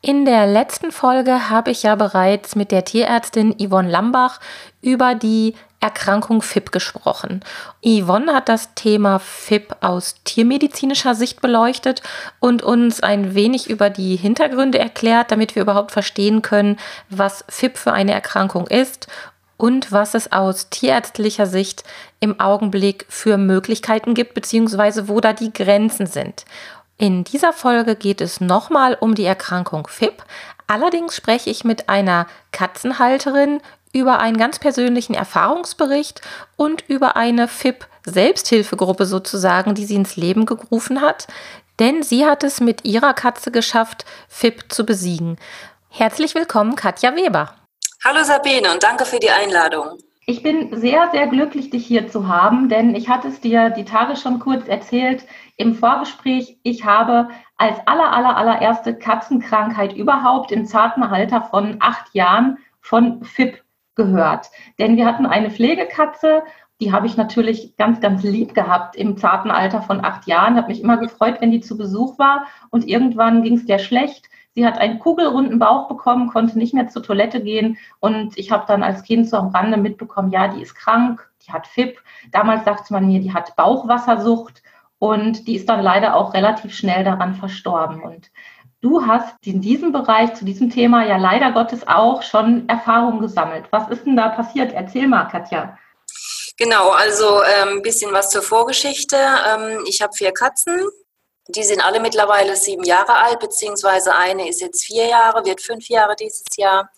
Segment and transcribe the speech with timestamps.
[0.00, 4.38] In der letzten Folge habe ich ja bereits mit der Tierärztin Yvonne Lambach
[4.80, 7.42] über die Erkrankung FIP gesprochen.
[7.84, 12.02] Yvonne hat das Thema FIP aus tiermedizinischer Sicht beleuchtet
[12.38, 16.78] und uns ein wenig über die Hintergründe erklärt, damit wir überhaupt verstehen können,
[17.10, 19.08] was FIP für eine Erkrankung ist
[19.56, 21.82] und was es aus tierärztlicher Sicht
[22.20, 26.44] im Augenblick für Möglichkeiten gibt, beziehungsweise wo da die Grenzen sind.
[27.00, 30.24] In dieser Folge geht es nochmal um die Erkrankung FIP.
[30.66, 33.60] Allerdings spreche ich mit einer Katzenhalterin
[33.92, 36.20] über einen ganz persönlichen Erfahrungsbericht
[36.56, 41.28] und über eine FIP-Selbsthilfegruppe sozusagen, die sie ins Leben gerufen hat.
[41.78, 45.36] Denn sie hat es mit ihrer Katze geschafft, FIP zu besiegen.
[45.90, 47.54] Herzlich willkommen, Katja Weber.
[48.04, 49.98] Hallo Sabine und danke für die Einladung.
[50.26, 53.84] Ich bin sehr, sehr glücklich, dich hier zu haben, denn ich hatte es dir die
[53.84, 55.22] Tage schon kurz erzählt
[55.58, 56.58] im Vorgespräch.
[56.62, 57.28] Ich habe
[57.58, 63.62] als aller, aller, allererste Katzenkrankheit überhaupt im zarten Alter von acht Jahren von FIP
[63.94, 64.46] gehört.
[64.78, 66.42] Denn wir hatten eine Pflegekatze,
[66.80, 70.56] die habe ich natürlich ganz, ganz lieb gehabt im zarten Alter von acht Jahren.
[70.56, 72.46] Habe mich immer gefreut, wenn die zu Besuch war.
[72.70, 74.28] Und irgendwann ging es der schlecht.
[74.54, 77.78] Sie hat einen kugelrunden Bauch bekommen, konnte nicht mehr zur Toilette gehen.
[77.98, 81.52] Und ich habe dann als Kind so am Rande mitbekommen, ja, die ist krank, die
[81.52, 81.98] hat FIP.
[82.30, 84.62] Damals sagte man mir, die hat Bauchwassersucht.
[84.98, 88.02] Und die ist dann leider auch relativ schnell daran verstorben.
[88.02, 88.30] Und
[88.80, 93.66] du hast in diesem Bereich zu diesem Thema ja leider Gottes auch schon Erfahrungen gesammelt.
[93.70, 94.72] Was ist denn da passiert?
[94.72, 95.78] Erzähl mal, Katja.
[96.56, 99.16] Genau, also ein ähm, bisschen was zur Vorgeschichte.
[99.16, 100.88] Ähm, ich habe vier Katzen.
[101.46, 105.88] Die sind alle mittlerweile sieben Jahre alt, beziehungsweise eine ist jetzt vier Jahre, wird fünf
[105.88, 106.90] Jahre dieses Jahr.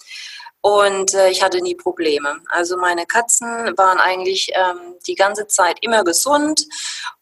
[0.62, 2.40] Und äh, ich hatte nie Probleme.
[2.48, 6.66] Also meine Katzen waren eigentlich ähm, die ganze Zeit immer gesund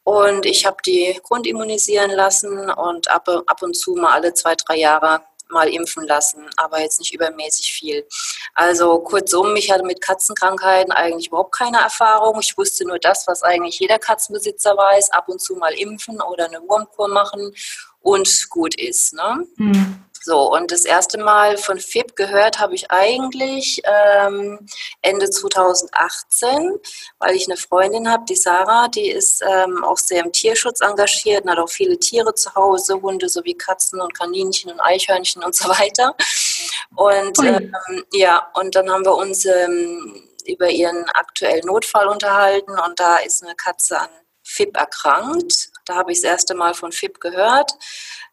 [0.09, 4.77] und ich habe die grundimmunisieren lassen und ab, ab und zu mal alle zwei, drei
[4.77, 5.21] Jahre
[5.51, 8.07] mal impfen lassen, aber jetzt nicht übermäßig viel.
[8.55, 12.39] Also kurzum, ich hatte mit Katzenkrankheiten eigentlich überhaupt keine Erfahrung.
[12.41, 16.47] Ich wusste nur das, was eigentlich jeder Katzenbesitzer weiß, ab und zu mal impfen oder
[16.47, 17.55] eine Wurmkur machen
[18.01, 19.13] und gut ist.
[19.13, 19.47] Ne?
[19.57, 20.05] Mhm.
[20.23, 24.59] So, und das erste Mal von FIP gehört habe ich eigentlich ähm,
[25.03, 26.75] Ende 2018,
[27.19, 31.45] weil ich eine Freundin habe, die Sarah, die ist ähm, auch sehr im Tierschutz engagiert
[31.45, 35.55] und hat auch viele Tiere zu Hause, Hunde sowie Katzen und Kaninchen und Eichhörnchen und
[35.55, 36.15] so weiter.
[36.97, 37.73] Und ähm,
[38.13, 43.43] ja, und dann haben wir uns ähm, über ihren aktuellen Notfall unterhalten und da ist
[43.43, 44.09] eine Katze an
[44.43, 45.71] FIP erkrankt.
[45.85, 47.73] Da habe ich das erste Mal von FIP gehört.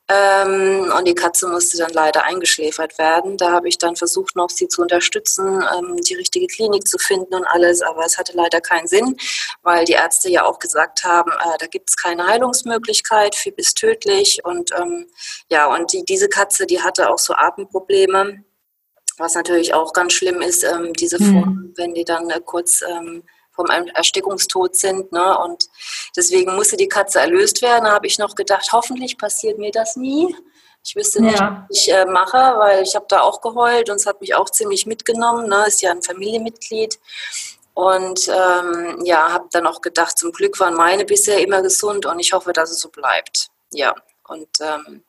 [0.08, 3.38] Ähm, und die Katze musste dann leider eingeschläfert werden.
[3.38, 7.34] Da habe ich dann versucht, noch sie zu unterstützen, ähm, die richtige Klinik zu finden
[7.34, 9.18] und alles, aber es hatte leider keinen Sinn,
[9.64, 13.78] weil die Ärzte ja auch gesagt haben, äh, da gibt es keine Heilungsmöglichkeit, FIB ist
[13.78, 15.08] tödlich und ähm,
[15.50, 18.44] ja, und die, diese Katze, die hatte auch so Atemprobleme,
[19.18, 21.34] was natürlich auch ganz schlimm ist, ähm, diese mhm.
[21.34, 23.24] Form, wenn die dann äh, kurz ähm,
[23.56, 25.12] vom Erstickungstod sind.
[25.12, 25.38] Ne?
[25.40, 25.66] Und
[26.16, 27.86] deswegen musste die Katze erlöst werden.
[27.86, 30.36] Da habe ich noch gedacht, hoffentlich passiert mir das nie.
[30.84, 31.66] Ich wüsste nicht, ja.
[31.68, 34.50] was ich äh, mache, weil ich habe da auch geheult und es hat mich auch
[34.50, 35.50] ziemlich mitgenommen.
[35.50, 35.66] Ne?
[35.68, 37.00] Ist ja ein Familienmitglied.
[37.74, 42.20] Und ähm, ja, habe dann auch gedacht, zum Glück waren meine bisher immer gesund und
[42.20, 43.50] ich hoffe, dass es so bleibt.
[43.72, 43.94] Ja,
[44.28, 45.04] und ähm,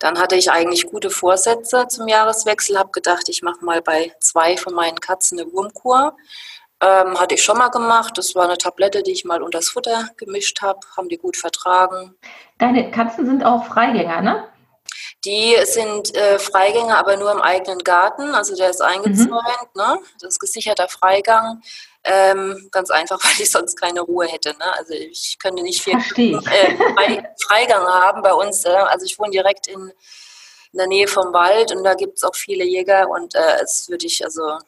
[0.00, 4.56] dann hatte ich eigentlich gute Vorsätze zum Jahreswechsel, habe gedacht, ich mache mal bei zwei
[4.56, 6.16] von meinen Katzen eine Wurmkur.
[6.82, 8.16] Ähm, hatte ich schon mal gemacht.
[8.16, 10.80] Das war eine Tablette, die ich mal unter das Futter gemischt habe.
[10.96, 12.14] Haben die gut vertragen.
[12.58, 14.48] Deine Katzen sind auch Freigänger, ne?
[15.26, 18.34] Die sind äh, Freigänger, aber nur im eigenen Garten.
[18.34, 19.82] Also der ist eingezäunt, mhm.
[19.82, 19.98] ne?
[20.20, 21.60] Das ist gesicherter Freigang.
[22.02, 24.50] Ähm, ganz einfach, weil ich sonst keine Ruhe hätte.
[24.50, 24.74] Ne?
[24.78, 28.64] Also ich könnte nicht viel äh, Freigang haben bei uns.
[28.64, 29.92] Äh, also ich wohne direkt in,
[30.72, 33.88] in der Nähe vom Wald und da gibt es auch viele Jäger und äh, es
[33.90, 34.58] würde ich also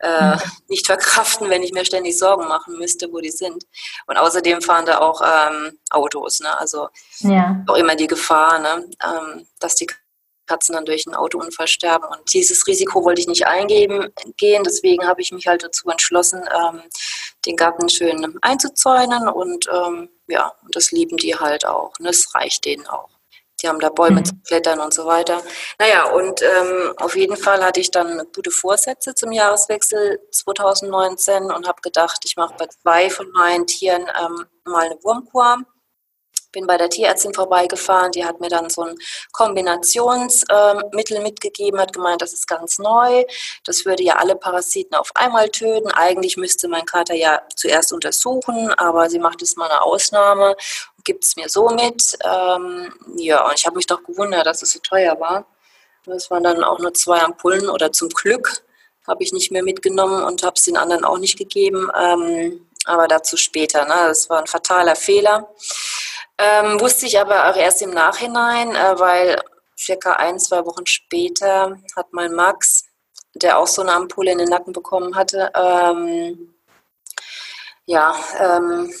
[0.00, 0.40] äh, mhm.
[0.68, 3.64] nicht verkraften, wenn ich mir ständig Sorgen machen müsste, wo die sind.
[4.06, 6.58] Und außerdem fahren da auch ähm, Autos, ne?
[6.58, 6.88] also
[7.20, 7.64] ja.
[7.66, 8.88] auch immer die Gefahr, ne?
[9.04, 9.86] Ähm, dass die
[10.48, 12.06] Katzen dann durch einen Autounfall sterben.
[12.06, 14.64] Und dieses Risiko wollte ich nicht eingehen, gehen.
[14.64, 16.82] deswegen habe ich mich halt dazu entschlossen, ähm,
[17.46, 21.92] den Garten schön einzuzäunen und ähm, ja, das lieben die halt auch.
[21.98, 23.10] Und das reicht denen auch.
[23.62, 24.24] Die haben da Bäume mhm.
[24.24, 25.42] zu klettern und so weiter.
[25.78, 31.66] Naja, und ähm, auf jeden Fall hatte ich dann gute Vorsätze zum Jahreswechsel 2019 und
[31.66, 35.64] habe gedacht, ich mache bei zwei von meinen Tieren ähm, mal eine Wurmkur
[36.52, 38.96] bin bei der Tierärztin vorbeigefahren, die hat mir dann so ein
[39.32, 43.24] Kombinationsmittel äh, mitgegeben, hat gemeint, das ist ganz neu,
[43.64, 45.90] das würde ja alle Parasiten auf einmal töten.
[45.90, 50.56] Eigentlich müsste mein Kater ja zuerst untersuchen, aber sie macht jetzt mal eine Ausnahme
[50.96, 52.16] und gibt es mir so mit.
[52.24, 55.46] Ähm, ja, und ich habe mich doch gewundert, dass es so teuer war.
[56.04, 58.62] Das waren dann auch nur zwei Ampullen oder zum Glück
[59.06, 61.90] habe ich nicht mehr mitgenommen und habe es den anderen auch nicht gegeben.
[61.98, 63.84] Ähm, aber dazu später.
[63.84, 63.94] Ne?
[64.08, 65.48] Das war ein fataler Fehler.
[66.38, 69.42] Ähm, wusste ich aber auch erst im Nachhinein, äh, weil
[69.76, 72.84] circa ein, zwei Wochen später hat mein Max,
[73.34, 76.54] der auch so eine Ampulle in den Nacken bekommen hatte, ähm,
[77.86, 78.92] ja, ähm,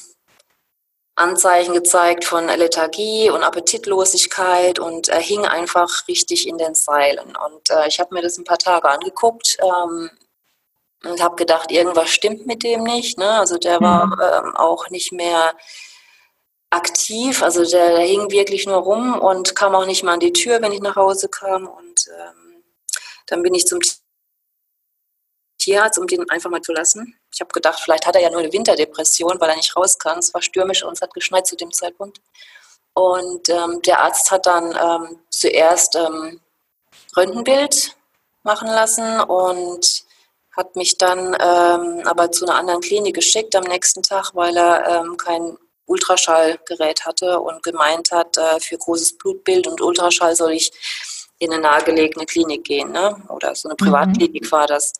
[1.14, 7.36] Anzeichen gezeigt von Lethargie und Appetitlosigkeit und er hing einfach richtig in den Seilen.
[7.36, 10.10] Und äh, ich habe mir das ein paar Tage angeguckt ähm,
[11.04, 13.18] und habe gedacht, irgendwas stimmt mit dem nicht.
[13.18, 13.28] Ne?
[13.30, 14.20] Also der war mhm.
[14.20, 15.54] ähm, auch nicht mehr
[16.70, 17.42] aktiv.
[17.42, 20.60] Also der, der, hing wirklich nur rum und kam auch nicht mal an die Tür,
[20.62, 21.66] wenn ich nach Hause kam.
[21.66, 22.64] Und ähm,
[23.26, 23.80] dann bin ich zum
[25.58, 27.18] Tierarzt, um den einfach mal zu lassen.
[27.32, 30.18] Ich habe gedacht, vielleicht hat er ja nur eine Winterdepression, weil er nicht raus kann.
[30.18, 32.20] Es war stürmisch und es hat geschneit zu dem Zeitpunkt.
[32.94, 36.40] Und ähm, der Arzt hat dann ähm, zuerst ähm,
[37.16, 37.96] Röntgenbild
[38.42, 40.04] machen lassen und
[40.56, 44.88] hat mich dann ähm, aber zu einer anderen Klinik geschickt am nächsten Tag, weil er
[44.88, 45.56] ähm, kein
[45.88, 50.70] Ultraschallgerät hatte und gemeint hat, äh, für großes Blutbild und Ultraschall soll ich
[51.38, 53.16] in eine nahegelegene Klinik gehen, ne?
[53.28, 53.84] oder so eine mhm.
[53.84, 54.52] Privatklinik mhm.
[54.52, 54.92] war das.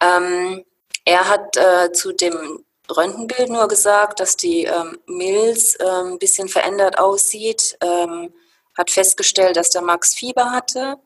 [0.00, 0.64] Ähm,
[1.04, 6.48] er hat äh, zu dem Röntgenbild nur gesagt, dass die ähm, Milz äh, ein bisschen
[6.48, 8.32] verändert aussieht, ähm,
[8.76, 10.96] hat festgestellt, dass der Max Fieber hatte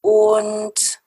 [0.00, 1.00] und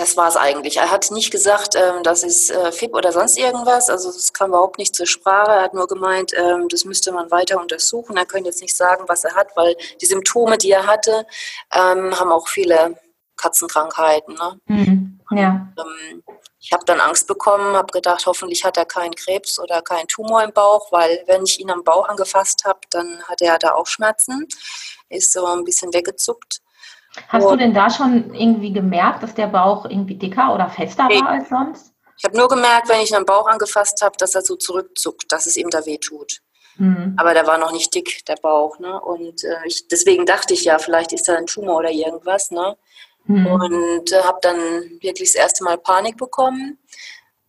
[0.00, 0.78] das war es eigentlich.
[0.78, 3.90] Er hat nicht gesagt, ähm, das ist äh, FIP oder sonst irgendwas.
[3.90, 5.50] Also das kam überhaupt nicht zur Sprache.
[5.52, 8.16] Er hat nur gemeint, ähm, das müsste man weiter untersuchen.
[8.16, 11.26] Er könnte jetzt nicht sagen, was er hat, weil die Symptome, die er hatte,
[11.72, 12.98] ähm, haben auch viele
[13.36, 14.34] Katzenkrankheiten.
[14.34, 14.60] Ne?
[14.66, 15.20] Mhm.
[15.32, 15.68] Ja.
[15.78, 16.22] Ähm,
[16.58, 20.42] ich habe dann Angst bekommen, habe gedacht, hoffentlich hat er keinen Krebs oder keinen Tumor
[20.42, 23.86] im Bauch, weil wenn ich ihn am Bauch angefasst habe, dann hat er da auch
[23.86, 24.46] Schmerzen.
[25.10, 26.60] Ist so ein bisschen weggezuckt.
[27.28, 31.06] Hast und du denn da schon irgendwie gemerkt, dass der Bauch irgendwie dicker oder fester
[31.08, 31.20] nee.
[31.20, 31.92] war als sonst?
[32.16, 35.46] Ich habe nur gemerkt, wenn ich den Bauch angefasst habe, dass er so zurückzuckt, dass
[35.46, 36.40] es ihm da weh tut.
[36.76, 37.14] Mhm.
[37.16, 38.78] Aber der war noch nicht dick, der Bauch.
[38.78, 39.00] Ne?
[39.00, 42.50] Und äh, ich, deswegen dachte ich ja, vielleicht ist da ein Tumor oder irgendwas.
[42.50, 42.76] Ne?
[43.24, 43.46] Mhm.
[43.46, 44.58] Und äh, habe dann
[45.00, 46.78] wirklich das erste Mal Panik bekommen.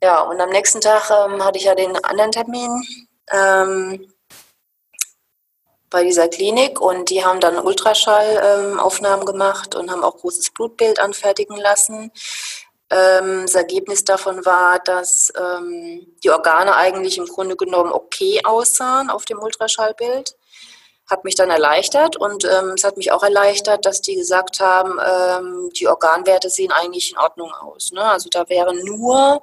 [0.02, 2.84] Ja, und am nächsten Tag ähm, hatte ich ja den anderen Termin.
[3.32, 4.08] Ähm,
[5.92, 11.00] bei dieser Klinik und die haben dann Ultraschallaufnahmen ähm, gemacht und haben auch großes Blutbild
[11.00, 12.12] anfertigen lassen.
[12.90, 19.10] Ähm, das Ergebnis davon war, dass ähm, die Organe eigentlich im Grunde genommen okay aussahen
[19.10, 20.36] auf dem Ultraschallbild.
[21.10, 25.90] Hat mich dann erleichtert und es hat mich auch erleichtert, dass die gesagt haben, die
[25.90, 27.92] Organwerte sehen eigentlich in Ordnung aus.
[27.92, 28.02] Ne?
[28.02, 29.42] Also da wäre nur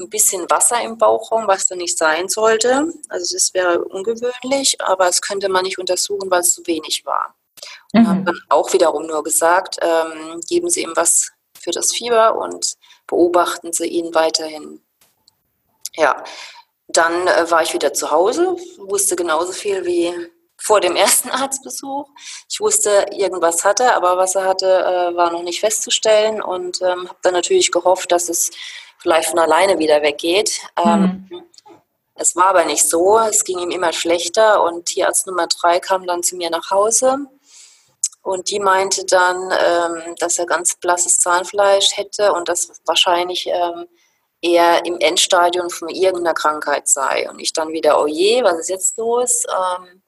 [0.00, 2.92] ein bisschen Wasser im Bauchraum, was da nicht sein sollte.
[3.08, 7.34] Also das wäre ungewöhnlich, aber es könnte man nicht untersuchen, weil es zu wenig war.
[7.92, 8.08] Und mhm.
[8.08, 12.74] haben dann auch wiederum nur gesagt, ähm, geben Sie ihm was für das Fieber und
[13.06, 14.80] beobachten Sie ihn weiterhin.
[15.96, 16.24] Ja,
[16.88, 20.12] dann äh, war ich wieder zu Hause, wusste genauso viel wie
[20.60, 22.08] vor dem ersten Arztbesuch.
[22.48, 27.08] Ich wusste, irgendwas hatte, aber was er hatte, äh, war noch nicht festzustellen und ähm,
[27.08, 28.50] habe dann natürlich gehofft, dass es
[29.00, 30.60] vielleicht von alleine wieder weggeht.
[30.76, 31.42] Ähm, mhm.
[32.14, 33.18] Es war aber nicht so.
[33.18, 37.26] Es ging ihm immer schlechter und Tierarzt Nummer drei kam dann zu mir nach Hause
[38.22, 43.86] und die meinte dann, ähm, dass er ganz blasses Zahnfleisch hätte und das wahrscheinlich ähm,
[44.42, 47.28] eher im Endstadium von irgendeiner Krankheit sei.
[47.30, 49.44] Und ich dann wieder, oh je, was ist jetzt los?
[49.48, 50.02] Ähm,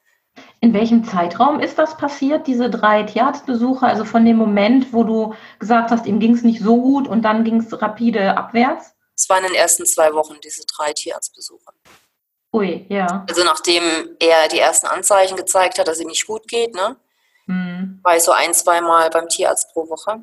[0.62, 3.85] in welchem Zeitraum ist das passiert, diese drei Tierarztbesuche?
[3.85, 7.23] Also von dem Moment, wo du gesagt hast, ihm ging es nicht so gut und
[7.23, 8.95] dann ging es rapide abwärts?
[9.16, 11.73] Es waren in den ersten zwei Wochen diese drei Tierarztbesuche.
[12.52, 13.25] Ui, ja.
[13.28, 13.83] Also nachdem
[14.21, 16.97] er die ersten Anzeichen gezeigt hat, dass ihm nicht gut geht, ne?
[17.47, 17.99] Mhm.
[18.04, 20.21] War ich so ein, zweimal beim Tierarzt pro Woche.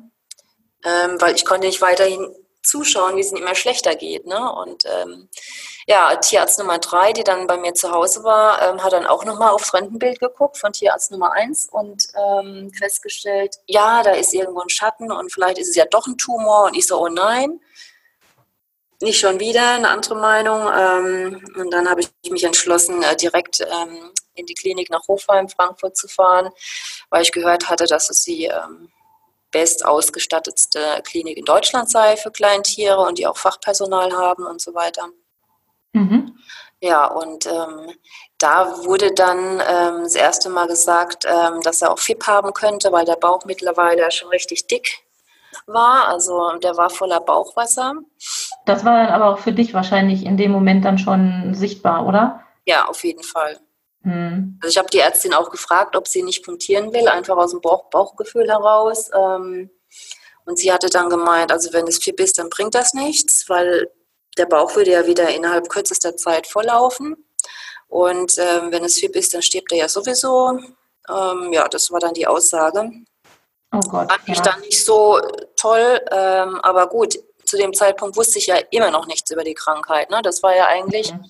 [0.82, 2.34] Ähm, weil ich konnte nicht weiterhin
[2.70, 4.26] zuschauen, wie es ihm immer schlechter geht.
[4.26, 4.52] Ne?
[4.52, 5.28] Und ähm,
[5.86, 9.24] ja, Tierarzt Nummer drei, die dann bei mir zu Hause war, ähm, hat dann auch
[9.24, 14.60] nochmal aufs Rentenbild geguckt von Tierarzt Nummer eins und ähm, festgestellt, ja, da ist irgendwo
[14.60, 16.66] ein Schatten und vielleicht ist es ja doch ein Tumor.
[16.66, 17.60] Und ich so, oh nein,
[19.02, 20.70] nicht schon wieder, eine andere Meinung.
[20.72, 25.48] Ähm, und dann habe ich mich entschlossen, äh, direkt ähm, in die Klinik nach Hofheim,
[25.48, 26.50] Frankfurt zu fahren,
[27.10, 28.50] weil ich gehört hatte, dass es die
[29.52, 34.60] ähm, best ausgestattetste Klinik in Deutschland sei für Kleintiere und die auch Fachpersonal haben und
[34.60, 35.08] so weiter.
[35.92, 36.36] Mhm.
[36.82, 37.94] Ja, und ähm,
[38.38, 42.90] da wurde dann ähm, das erste Mal gesagt, ähm, dass er auch FIP haben könnte,
[42.90, 44.88] weil der Bauch mittlerweile schon richtig dick
[45.66, 46.08] war.
[46.08, 47.94] Also der war voller Bauchwasser.
[48.64, 52.42] Das war dann aber auch für dich wahrscheinlich in dem Moment dann schon sichtbar, oder?
[52.64, 53.58] Ja, auf jeden Fall.
[54.02, 54.58] Hm.
[54.62, 57.60] Also ich habe die Ärztin auch gefragt, ob sie nicht punktieren will, einfach aus dem
[57.60, 59.10] Bauch Bauchgefühl heraus.
[59.14, 59.70] Ähm,
[60.44, 63.90] und sie hatte dann gemeint, also wenn es FIP ist, dann bringt das nichts, weil
[64.38, 67.24] der Bauch würde ja wieder innerhalb kürzester Zeit volllaufen.
[67.88, 70.58] Und ähm, wenn es FIP ist, dann stirbt er ja sowieso.
[71.08, 72.90] Ähm, ja, das war dann die Aussage.
[73.72, 74.10] Oh Gott.
[74.10, 74.42] Fand ich ja.
[74.42, 75.20] dann nicht so
[75.56, 79.54] toll, ähm, aber gut, zu dem Zeitpunkt wusste ich ja immer noch nichts über die
[79.54, 80.10] Krankheit.
[80.10, 80.20] Ne?
[80.22, 81.24] Das war ja eigentlich mhm.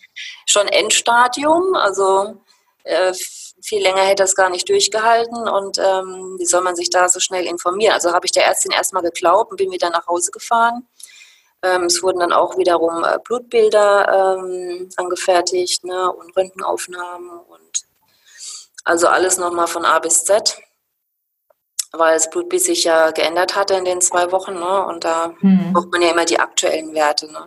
[0.46, 2.42] schon Endstadium, also
[2.90, 3.14] äh,
[3.62, 7.20] viel länger hätte das gar nicht durchgehalten und ähm, wie soll man sich da so
[7.20, 7.92] schnell informieren?
[7.92, 10.87] Also habe ich der Ärztin erstmal geglaubt und bin wieder nach Hause gefahren.
[11.62, 17.85] Ähm, es wurden dann auch wiederum äh, Blutbilder ähm, angefertigt ne, und Röntgenaufnahmen und
[18.85, 20.59] also alles nochmal von A bis Z
[21.92, 24.54] weil das Blutbild sich ja geändert hatte in den zwei Wochen.
[24.54, 24.87] Ne?
[24.87, 25.73] Und da mhm.
[25.73, 27.30] braucht man ja immer die aktuellen Werte.
[27.30, 27.44] Ne?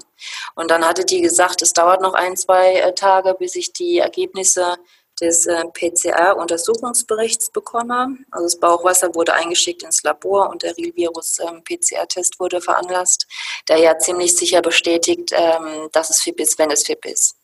[0.55, 3.99] Und dann hatte die gesagt, es dauert noch ein, zwei äh, Tage, bis ich die
[3.99, 4.75] Ergebnisse
[5.21, 8.17] des äh, PCR-Untersuchungsberichts bekomme.
[8.31, 13.27] Also das Bauchwasser wurde eingeschickt ins Labor und der Real-Virus-PCR-Test ähm, wurde veranlasst,
[13.67, 17.35] der ja ziemlich sicher bestätigt, ähm, dass es FIP ist, wenn es FIP ist.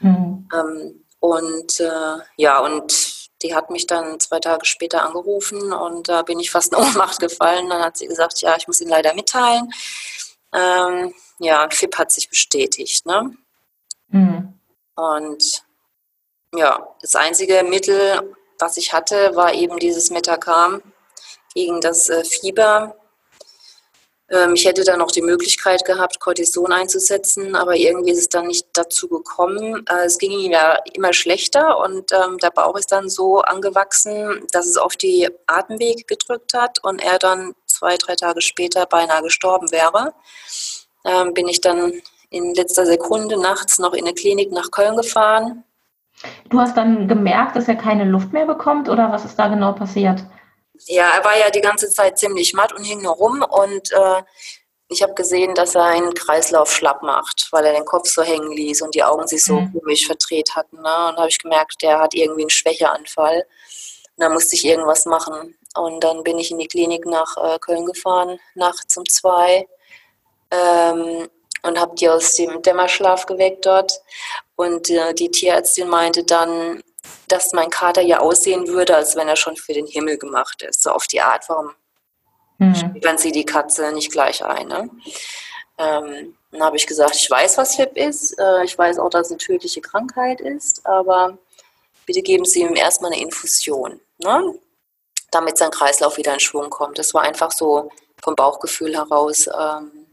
[0.00, 0.48] Mhm.
[0.52, 6.22] Ähm, und äh, ja, und die hat mich dann zwei Tage später angerufen und da
[6.22, 7.68] bin ich fast in Ohnmacht gefallen.
[7.68, 9.70] Dann hat sie gesagt, ja, ich muss Ihnen leider mitteilen.
[10.52, 13.06] Ähm, ja, FIP hat sich bestätigt.
[13.06, 13.36] Ne?
[14.08, 14.60] Mhm.
[14.94, 15.62] Und
[16.54, 20.82] ja, das einzige Mittel, was ich hatte, war eben dieses Metacam
[21.54, 22.96] gegen das äh, Fieber.
[24.28, 28.46] Ähm, ich hätte dann noch die Möglichkeit gehabt, Cortison einzusetzen, aber irgendwie ist es dann
[28.46, 29.84] nicht dazu gekommen.
[29.88, 34.46] Äh, es ging ihm ja immer schlechter und ähm, der Bauch ist dann so angewachsen,
[34.52, 39.22] dass es auf die Atemwege gedrückt hat und er dann zwei, drei Tage später beinahe
[39.22, 40.14] gestorben wäre.
[41.04, 45.64] Ähm, bin ich dann in letzter Sekunde nachts noch in eine Klinik nach Köln gefahren.
[46.48, 49.72] Du hast dann gemerkt, dass er keine Luft mehr bekommt oder was ist da genau
[49.72, 50.22] passiert?
[50.86, 54.22] Ja, er war ja die ganze Zeit ziemlich matt und hing nur rum und äh,
[54.90, 58.50] ich habe gesehen, dass er einen Kreislauf schlapp macht, weil er den Kopf so hängen
[58.50, 59.72] ließ und die Augen sich so mhm.
[59.72, 60.76] komisch verdreht hatten.
[60.76, 61.08] Ne?
[61.08, 63.46] Und habe ich gemerkt, der hat irgendwie einen Schwächeanfall.
[64.16, 65.56] Und da musste ich irgendwas machen.
[65.76, 69.68] Und dann bin ich in die Klinik nach äh, Köln gefahren, nachts um zwei.
[70.50, 71.28] Ähm,
[71.62, 73.92] und habe die aus dem Dämmerschlaf geweckt dort.
[74.60, 76.82] Und äh, die Tierärztin meinte dann,
[77.28, 80.82] dass mein Kater ja aussehen würde, als wenn er schon für den Himmel gemacht ist.
[80.82, 81.70] So auf die Art, warum
[82.58, 83.00] mhm.
[83.16, 84.68] sie die Katze nicht gleich ein?
[84.68, 84.90] Ne?
[85.78, 88.38] Ähm, dann habe ich gesagt, ich weiß, was FIP ist.
[88.38, 91.38] Äh, ich weiß auch, dass es eine tödliche Krankheit ist, aber
[92.04, 94.58] bitte geben Sie ihm erstmal eine Infusion, ne?
[95.30, 96.98] damit sein Kreislauf wieder in Schwung kommt.
[96.98, 97.90] Das war einfach so
[98.22, 100.06] vom Bauchgefühl heraus, ähm,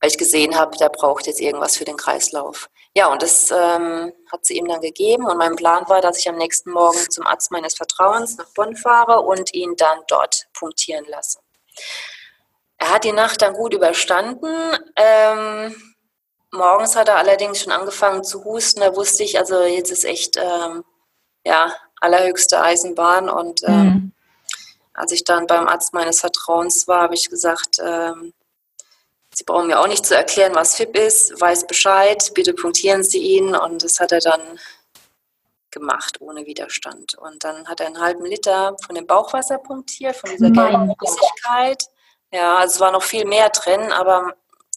[0.00, 2.70] weil ich gesehen habe, der braucht jetzt irgendwas für den Kreislauf.
[2.96, 5.26] Ja, und das ähm, hat sie ihm dann gegeben.
[5.26, 8.74] Und mein Plan war, dass ich am nächsten Morgen zum Arzt meines Vertrauens nach Bonn
[8.74, 11.40] fahre und ihn dann dort punktieren lasse.
[12.78, 14.48] Er hat die Nacht dann gut überstanden.
[14.96, 15.76] Ähm,
[16.50, 18.80] morgens hat er allerdings schon angefangen zu husten.
[18.80, 20.82] Da wusste ich, also jetzt ist echt ähm,
[21.44, 23.28] ja, allerhöchste Eisenbahn.
[23.28, 24.12] Und ähm, mhm.
[24.94, 28.32] als ich dann beim Arzt meines Vertrauens war, habe ich gesagt, ähm,
[29.38, 33.18] Sie brauchen mir auch nicht zu erklären, was FIP ist, weiß Bescheid, bitte punktieren Sie
[33.18, 33.54] ihn.
[33.54, 34.40] Und das hat er dann
[35.70, 37.18] gemacht, ohne Widerstand.
[37.18, 41.84] Und dann hat er einen halben Liter von dem Bauchwasser punktiert, von dieser gelben Flüssigkeit.
[42.32, 44.32] Ja, also es war noch viel mehr drin, aber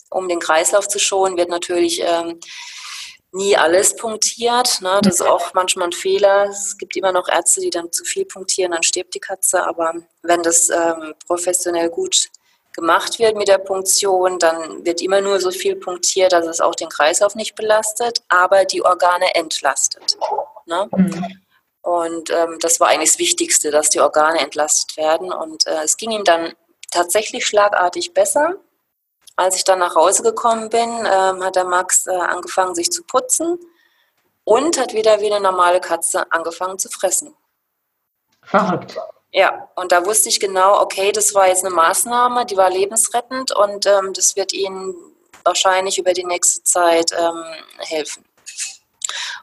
[0.10, 2.42] um den Kreislauf zu schonen, wird natürlich ähm,
[3.32, 4.82] nie alles punktiert.
[4.82, 5.00] Ne?
[5.04, 6.50] Das ist auch manchmal ein Fehler.
[6.50, 9.66] Es gibt immer noch Ärzte, die dann zu viel punktieren, dann stirbt die Katze.
[9.66, 12.28] Aber wenn das ähm, professionell gut
[12.80, 16.76] gemacht wird mit der Punktion, dann wird immer nur so viel punktiert, dass es auch
[16.76, 20.18] den Kreislauf nicht belastet, aber die Organe entlastet.
[20.66, 20.88] Ne?
[20.96, 21.42] Mhm.
[21.82, 25.32] Und ähm, das war eigentlich das Wichtigste, dass die Organe entlastet werden.
[25.32, 26.54] Und äh, es ging ihm dann
[26.92, 28.56] tatsächlich schlagartig besser.
[29.36, 33.04] Als ich dann nach Hause gekommen bin, ähm, hat der Max äh, angefangen, sich zu
[33.04, 33.58] putzen
[34.44, 37.34] und hat wieder wie eine normale Katze angefangen zu fressen.
[38.44, 38.98] Verrückt.
[39.32, 43.56] Ja, und da wusste ich genau, okay, das war jetzt eine Maßnahme, die war lebensrettend
[43.56, 44.96] und ähm, das wird Ihnen
[45.44, 47.44] wahrscheinlich über die nächste Zeit ähm,
[47.78, 48.26] helfen.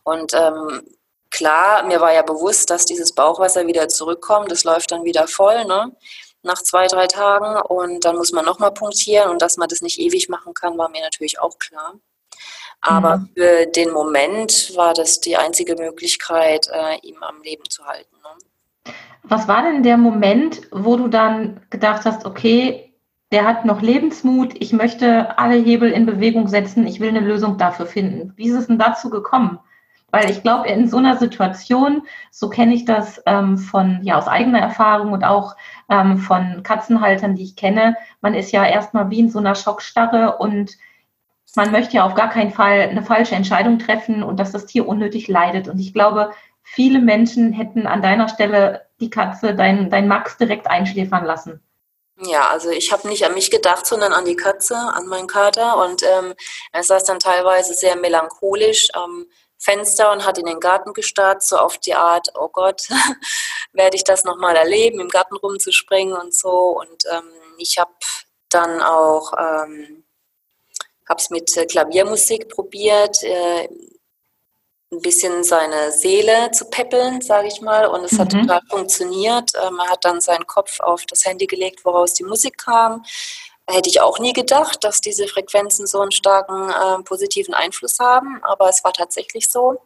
[0.02, 0.82] Und ähm,
[1.30, 4.50] klar, mir war ja bewusst, dass dieses Bauchwasser wieder zurückkommt.
[4.50, 5.96] Das läuft dann wieder voll, ne?
[6.42, 7.60] Nach zwei, drei Tagen.
[7.62, 9.30] Und dann muss man nochmal punktieren.
[9.30, 11.94] Und dass man das nicht ewig machen kann, war mir natürlich auch klar.
[12.80, 13.30] Aber mhm.
[13.36, 18.14] für den Moment war das die einzige Möglichkeit, äh, ihm am Leben zu halten.
[18.22, 18.38] Ne?
[19.22, 22.94] Was war denn der Moment, wo du dann gedacht hast, okay,
[23.32, 27.58] der hat noch Lebensmut, ich möchte alle Hebel in Bewegung setzen, ich will eine Lösung
[27.58, 28.32] dafür finden.
[28.36, 29.58] Wie ist es denn dazu gekommen?
[30.12, 34.28] Weil ich glaube, in so einer Situation, so kenne ich das ähm, von, ja, aus
[34.28, 35.56] eigener Erfahrung und auch
[35.90, 40.38] ähm, von Katzenhaltern, die ich kenne, man ist ja erstmal wie in so einer Schockstarre
[40.38, 40.76] und
[41.56, 44.86] man möchte ja auf gar keinen Fall eine falsche Entscheidung treffen und dass das Tier
[44.86, 45.68] unnötig leidet.
[45.68, 46.30] Und ich glaube,
[46.74, 51.62] viele Menschen hätten an deiner Stelle die Katze, dein, dein Max, direkt einschläfern lassen.
[52.18, 55.76] Ja, also ich habe nicht an mich gedacht, sondern an die Katze, an meinen Kater.
[55.84, 56.34] Und ähm,
[56.72, 59.26] er saß dann teilweise sehr melancholisch am
[59.58, 62.88] Fenster und hat in den Garten gestarrt, so auf die Art, oh Gott,
[63.72, 66.78] werde ich das nochmal erleben, im Garten rumzuspringen und so.
[66.78, 67.92] Und ähm, ich habe
[68.48, 70.04] dann auch ähm,
[71.08, 73.68] habe es mit Klaviermusik probiert, äh,
[74.96, 77.86] ein bisschen seine Seele zu peppeln, sage ich mal.
[77.86, 78.18] Und es mhm.
[78.18, 79.52] hat total funktioniert.
[79.62, 83.04] Ähm, er hat dann seinen Kopf auf das Handy gelegt, woraus die Musik kam.
[83.68, 88.40] Hätte ich auch nie gedacht, dass diese Frequenzen so einen starken äh, positiven Einfluss haben,
[88.44, 89.80] aber es war tatsächlich so.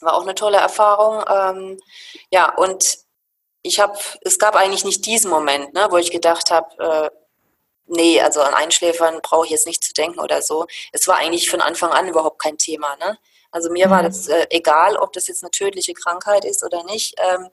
[0.00, 1.24] War auch eine tolle Erfahrung.
[1.28, 1.80] Ähm,
[2.30, 2.98] ja, und
[3.62, 7.10] ich habe, es gab eigentlich nicht diesen Moment, ne, wo ich gedacht habe, äh,
[7.86, 10.66] nee, also an Einschläfern brauche ich jetzt nicht zu denken oder so.
[10.92, 12.96] Es war eigentlich von Anfang an überhaupt kein Thema.
[12.96, 13.18] Ne?
[13.54, 13.90] Also mir mhm.
[13.92, 17.14] war das äh, egal, ob das jetzt eine tödliche Krankheit ist oder nicht.
[17.18, 17.48] Ähm,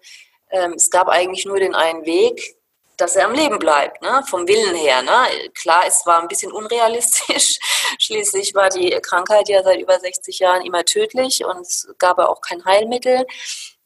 [0.50, 2.56] ähm, es gab eigentlich nur den einen Weg,
[2.98, 4.24] dass er am Leben bleibt, ne?
[4.28, 5.04] vom Willen her.
[5.04, 5.50] Ne?
[5.54, 7.60] Klar, es war ein bisschen unrealistisch.
[8.00, 12.28] Schließlich war die Krankheit ja seit über 60 Jahren immer tödlich und es gab ja
[12.28, 13.28] auch kein Heilmittel.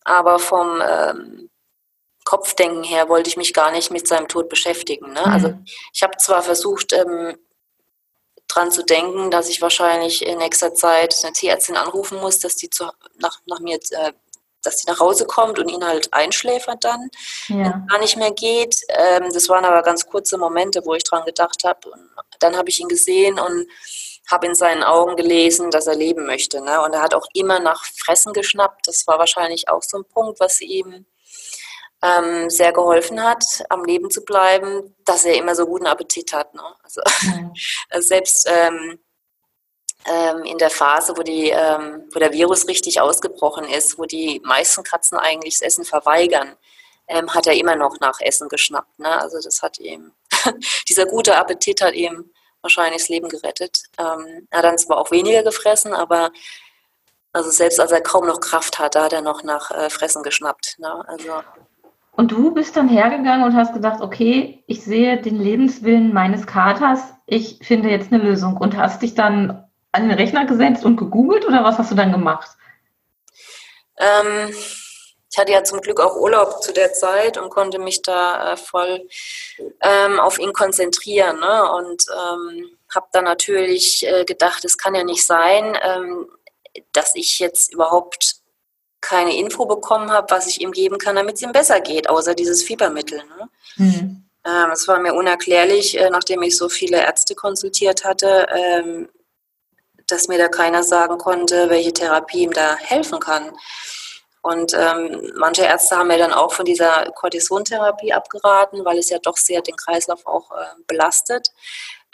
[0.05, 1.49] Aber vom ähm,
[2.23, 5.11] Kopfdenken her wollte ich mich gar nicht mit seinem Tod beschäftigen.
[5.11, 5.25] Ne?
[5.25, 5.53] Also mhm.
[5.55, 5.57] Also
[5.93, 7.37] ich habe zwar versucht, ähm,
[8.55, 12.69] dran zu denken, dass ich wahrscheinlich in nächster Zeit eine Tierärztin anrufen muss, dass die
[12.69, 12.85] zu,
[13.19, 14.13] nach, nach mir, äh,
[14.63, 17.09] dass die nach Hause kommt und ihn halt einschläfert dann,
[17.47, 17.55] ja.
[17.55, 18.77] wenn es gar nicht mehr geht.
[18.89, 21.89] Ähm, das waren aber ganz kurze Momente, wo ich dran gedacht habe.
[21.89, 23.67] Und dann habe ich ihn gesehen und
[24.29, 26.61] habe in seinen Augen gelesen, dass er leben möchte.
[26.61, 26.81] Ne?
[26.81, 28.87] Und er hat auch immer nach Fressen geschnappt.
[28.87, 31.05] Das war wahrscheinlich auch so ein Punkt, was ihm
[32.01, 36.53] ähm, sehr geholfen hat, am Leben zu bleiben, dass er immer so guten Appetit hat.
[36.53, 36.63] Ne?
[36.83, 37.53] Also, mhm.
[37.89, 38.99] also selbst ähm,
[40.05, 44.41] ähm, in der Phase, wo, die, ähm, wo der Virus richtig ausgebrochen ist, wo die
[44.43, 46.55] meisten Katzen eigentlich das Essen verweigern,
[47.07, 48.99] ähm, hat er immer noch nach Essen geschnappt.
[48.99, 49.09] Ne?
[49.09, 50.11] Also das hat ihm,
[50.89, 52.31] dieser gute Appetit hat ihm
[52.61, 53.83] wahrscheinlich das Leben gerettet.
[53.97, 56.31] Ähm, er hat dann zwar auch weniger gefressen, aber
[57.31, 60.75] also selbst als er kaum noch Kraft hatte, hat er noch nach äh, Fressen geschnappt.
[60.79, 61.03] Ne?
[61.07, 61.43] Also
[62.17, 67.01] und du bist dann hergegangen und hast gedacht, okay, ich sehe den Lebenswillen meines Katers,
[67.25, 68.57] ich finde jetzt eine Lösung.
[68.57, 72.11] Und hast dich dann an den Rechner gesetzt und gegoogelt oder was hast du dann
[72.11, 72.49] gemacht?
[73.97, 74.53] Ähm,
[75.31, 78.57] ich hatte ja zum Glück auch Urlaub zu der Zeit und konnte mich da äh,
[78.57, 79.07] voll
[79.81, 81.39] ähm, auf ihn konzentrieren.
[81.39, 81.71] Ne?
[81.73, 86.27] Und ähm, habe dann natürlich äh, gedacht, es kann ja nicht sein, ähm,
[86.93, 88.37] dass ich jetzt überhaupt
[89.05, 92.33] keine Info bekommen habe, was ich ihm geben kann, damit es ihm besser geht, außer
[92.33, 93.19] dieses Fiebermittel.
[93.19, 93.49] Ne?
[93.75, 94.25] Mhm.
[94.45, 99.09] Ähm, es war mir unerklärlich, äh, nachdem ich so viele Ärzte konsultiert hatte, ähm,
[100.07, 103.51] dass mir da keiner sagen konnte, welche Therapie ihm da helfen kann.
[104.41, 109.17] Und ähm, manche Ärzte haben mir dann auch von dieser Cortisontherapie abgeraten, weil es ja
[109.19, 111.49] doch sehr den Kreislauf auch äh, belastet,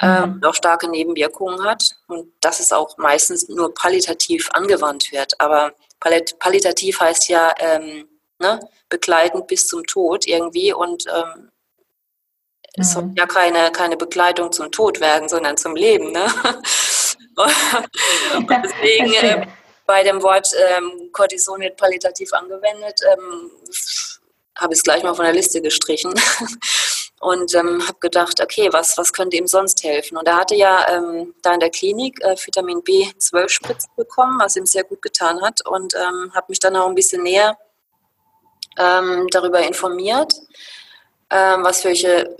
[0.01, 0.43] ähm, mhm.
[0.43, 5.39] auch starke Nebenwirkungen hat und dass es auch meistens nur palliativ angewandt wird.
[5.39, 8.09] Aber Palliativ heißt ja ähm,
[8.39, 8.59] ne,
[8.89, 11.49] begleitend bis zum Tod irgendwie und ähm,
[12.73, 13.15] es soll mhm.
[13.17, 16.11] ja keine, keine Begleitung zum Tod werden, sondern zum Leben.
[16.11, 16.25] Ne?
[18.35, 19.47] und deswegen äh,
[19.85, 23.51] bei dem Wort ähm, Cortison wird palliativ angewendet, ähm,
[24.57, 26.13] habe ich es gleich mal von der Liste gestrichen
[27.21, 30.17] und ähm, habe gedacht, okay, was, was könnte ihm sonst helfen?
[30.17, 34.55] Und er hatte ja ähm, da in der Klinik äh, Vitamin B12 Spritzen bekommen, was
[34.55, 37.57] ihm sehr gut getan hat und ähm, habe mich dann auch ein bisschen näher
[38.79, 40.33] ähm, darüber informiert,
[41.29, 42.35] ähm, was für welche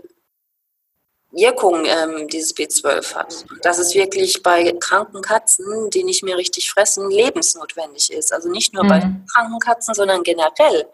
[1.30, 3.46] Wirkung ähm, dieses B12 hat.
[3.62, 8.34] Dass es wirklich bei kranken Katzen, die nicht mehr richtig fressen, lebensnotwendig ist.
[8.34, 8.90] Also nicht nur mhm.
[8.90, 9.00] bei
[9.32, 10.88] kranken Katzen, sondern generell.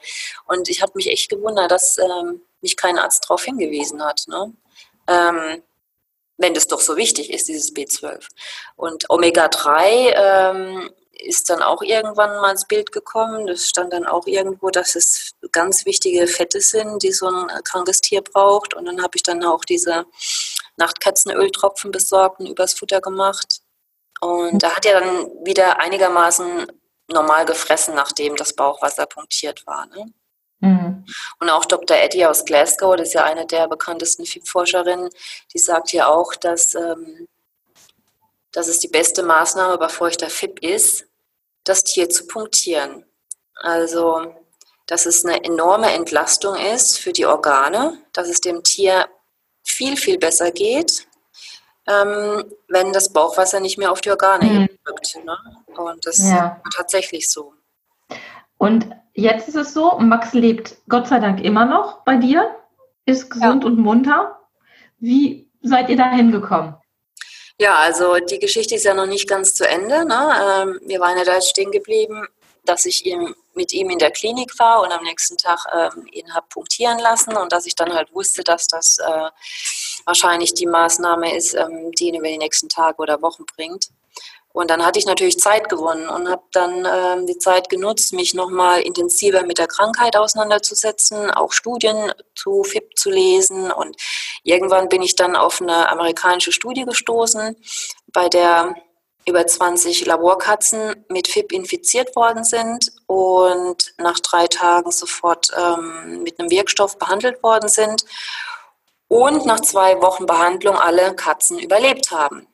[0.45, 4.23] Und ich habe mich echt gewundert, dass ähm, mich kein Arzt darauf hingewiesen hat.
[4.27, 4.53] Ne?
[5.07, 5.63] Ähm,
[6.37, 8.27] wenn das doch so wichtig ist, dieses B12.
[8.75, 13.47] Und Omega-3 ähm, ist dann auch irgendwann mal ins Bild gekommen.
[13.47, 18.01] Das stand dann auch irgendwo, dass es ganz wichtige Fette sind, die so ein krankes
[18.01, 18.73] Tier braucht.
[18.75, 20.05] Und dann habe ich dann auch diese
[20.77, 23.61] Nachtkatzenöltropfen besorgt und übers Futter gemacht.
[24.21, 26.67] Und da hat er dann wieder einigermaßen
[27.07, 29.87] normal gefressen, nachdem das Bauchwasser punktiert war.
[29.87, 30.13] Ne?
[30.59, 31.05] Mhm.
[31.39, 31.97] Und auch Dr.
[31.97, 35.09] Eddie aus Glasgow, das ist ja eine der bekanntesten FIP-Forscherinnen,
[35.53, 37.27] die sagt ja auch, dass, ähm,
[38.51, 41.05] dass es die beste Maßnahme bei feuchter FIP ist,
[41.63, 43.05] das Tier zu punktieren.
[43.55, 44.35] Also,
[44.87, 49.07] dass es eine enorme Entlastung ist für die Organe, dass es dem Tier
[49.63, 51.07] viel, viel besser geht,
[51.87, 54.69] ähm, wenn das Bauchwasser nicht mehr auf die Organe mhm.
[54.83, 55.17] drückt.
[55.23, 55.37] Ne?
[55.75, 56.61] Und das ja.
[56.65, 57.53] ist tatsächlich so.
[58.57, 62.55] Und jetzt ist es so, Max lebt Gott sei Dank immer noch bei dir,
[63.05, 63.69] ist gesund ja.
[63.69, 64.39] und munter.
[64.99, 66.75] Wie seid ihr da hingekommen?
[67.59, 70.05] Ja, also die Geschichte ist ja noch nicht ganz zu Ende.
[70.05, 70.35] Ne?
[70.61, 72.27] Ähm, wir waren ja da jetzt stehen geblieben,
[72.65, 76.35] dass ich ihm, mit ihm in der Klinik war und am nächsten Tag ähm, ihn
[76.35, 79.29] habe punktieren lassen und dass ich dann halt wusste, dass das äh,
[80.05, 83.89] wahrscheinlich die Maßnahme ist, ähm, die ihn über die nächsten Tage oder Wochen bringt.
[84.57, 88.33] Und dann hatte ich natürlich Zeit gewonnen und habe dann ähm, die Zeit genutzt, mich
[88.33, 93.71] nochmal intensiver mit der Krankheit auseinanderzusetzen, auch Studien zu FIP zu lesen.
[93.71, 93.95] Und
[94.41, 97.55] irgendwann bin ich dann auf eine amerikanische Studie gestoßen,
[98.11, 98.73] bei der
[99.27, 106.39] über 20 Laborkatzen mit FIP infiziert worden sind und nach drei Tagen sofort ähm, mit
[106.39, 108.05] einem Wirkstoff behandelt worden sind
[109.07, 112.47] und nach zwei Wochen Behandlung alle Katzen überlebt haben.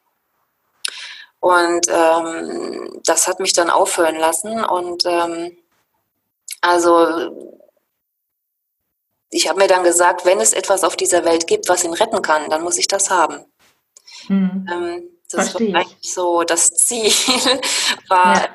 [1.43, 4.63] Und ähm, das hat mich dann aufhören lassen.
[4.63, 5.58] Und ähm,
[6.62, 7.60] also
[9.29, 12.21] ich habe mir dann gesagt, wenn es etwas auf dieser Welt gibt, was ihn retten
[12.21, 13.43] kann, dann muss ich das haben.
[14.29, 14.67] Mhm.
[14.71, 17.12] Ähm, das Verstehe war eigentlich so das Ziel,
[18.08, 18.47] war ja.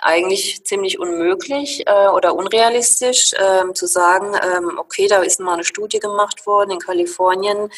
[0.00, 5.64] eigentlich ziemlich unmöglich äh, oder unrealistisch äh, zu sagen, äh, okay, da ist mal eine
[5.64, 7.70] Studie gemacht worden in Kalifornien,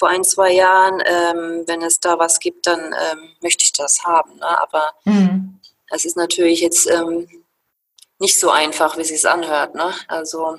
[0.00, 4.02] vor ein, zwei Jahren, ähm, wenn es da was gibt, dann ähm, möchte ich das
[4.02, 4.34] haben.
[4.36, 4.58] Ne?
[4.62, 5.60] Aber mhm.
[5.90, 7.28] es ist natürlich jetzt ähm,
[8.18, 9.74] nicht so einfach, wie es anhört.
[9.74, 9.92] Ne?
[10.08, 10.56] Also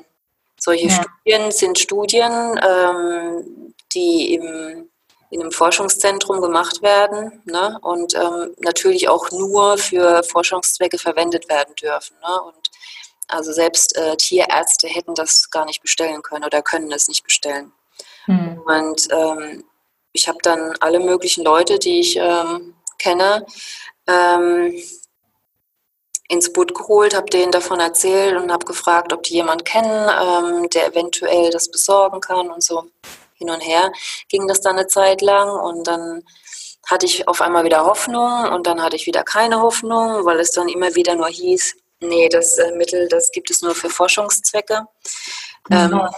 [0.60, 1.02] solche ja.
[1.02, 4.88] Studien sind Studien, ähm, die im,
[5.32, 7.80] in einem Forschungszentrum gemacht werden ne?
[7.82, 12.16] und ähm, natürlich auch nur für Forschungszwecke verwendet werden dürfen.
[12.22, 12.42] Ne?
[12.44, 12.70] Und
[13.28, 17.74] also selbst äh, Tierärzte hätten das gar nicht bestellen können oder können es nicht bestellen.
[18.66, 19.64] Und ähm,
[20.14, 23.46] ich habe dann alle möglichen Leute, die ich ähm, kenne,
[24.08, 24.74] ähm,
[26.28, 30.70] ins Boot geholt, habe denen davon erzählt und habe gefragt, ob die jemanden kennen, ähm,
[30.70, 32.86] der eventuell das besorgen kann und so
[33.34, 33.92] hin und her
[34.30, 36.24] ging das dann eine Zeit lang und dann
[36.88, 40.52] hatte ich auf einmal wieder Hoffnung und dann hatte ich wieder keine Hoffnung, weil es
[40.52, 44.86] dann immer wieder nur hieß, nee, das äh, Mittel, das gibt es nur für Forschungszwecke.
[45.70, 45.76] Mhm.
[45.76, 46.10] Ähm,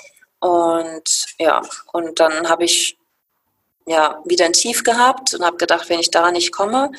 [0.43, 1.61] und ja,
[1.93, 2.97] und dann habe ich
[3.85, 6.91] ja wieder ein Tief gehabt und habe gedacht, wenn ich da nicht komme,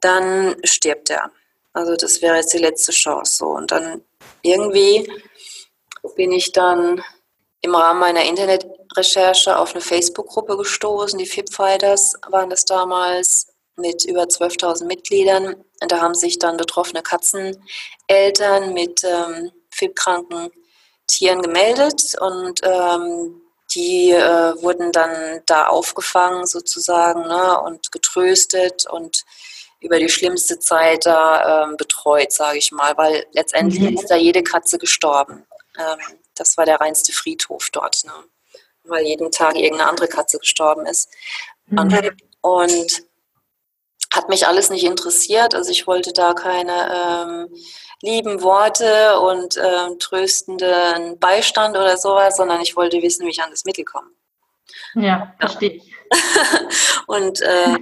[0.00, 1.30] dann stirbt er.
[1.74, 3.36] Also das wäre jetzt die letzte Chance.
[3.36, 3.48] So.
[3.48, 4.02] Und dann
[4.40, 5.06] irgendwie
[6.16, 7.04] bin ich dann
[7.60, 11.18] im Rahmen meiner Internetrecherche auf eine Facebook-Gruppe gestoßen.
[11.18, 15.56] Die FIP Fighters waren das damals mit über 12.000 Mitgliedern.
[15.82, 20.50] Und da haben sich dann betroffene Katzeneltern mit ähm, FIP-kranken
[21.08, 23.40] Tieren gemeldet und ähm,
[23.74, 29.24] die äh, wurden dann da aufgefangen sozusagen ne, und getröstet und
[29.80, 33.96] über die schlimmste Zeit da ähm, betreut, sage ich mal, weil letztendlich mhm.
[33.96, 35.46] ist da jede Katze gestorben.
[35.78, 35.98] Ähm,
[36.34, 38.12] das war der reinste Friedhof dort, ne?
[38.84, 41.10] weil jeden Tag irgendeine andere Katze gestorben ist.
[41.66, 42.10] Mhm.
[42.40, 43.02] Und
[44.12, 47.54] hat mich alles nicht interessiert, also ich wollte da keine ähm,
[48.02, 53.50] lieben Worte und äh, tröstenden Beistand oder sowas, sondern ich wollte wissen, wie ich an
[53.50, 54.10] das Mittel komme.
[54.94, 55.92] Ja, verstehe ich.
[57.06, 57.76] und äh,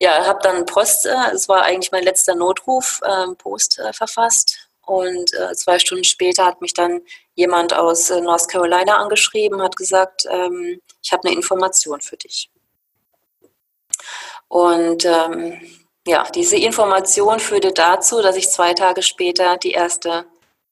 [0.00, 4.68] ja, habe dann Post, äh, es war eigentlich mein letzter Notruf, äh, Post äh, verfasst.
[4.82, 7.02] Und äh, zwei Stunden später hat mich dann
[7.34, 12.50] jemand aus äh, North Carolina angeschrieben, hat gesagt, ähm, ich habe eine Information für dich.
[14.48, 15.60] Und ähm,
[16.08, 20.24] ja, diese Information führte dazu, dass ich zwei Tage später die erste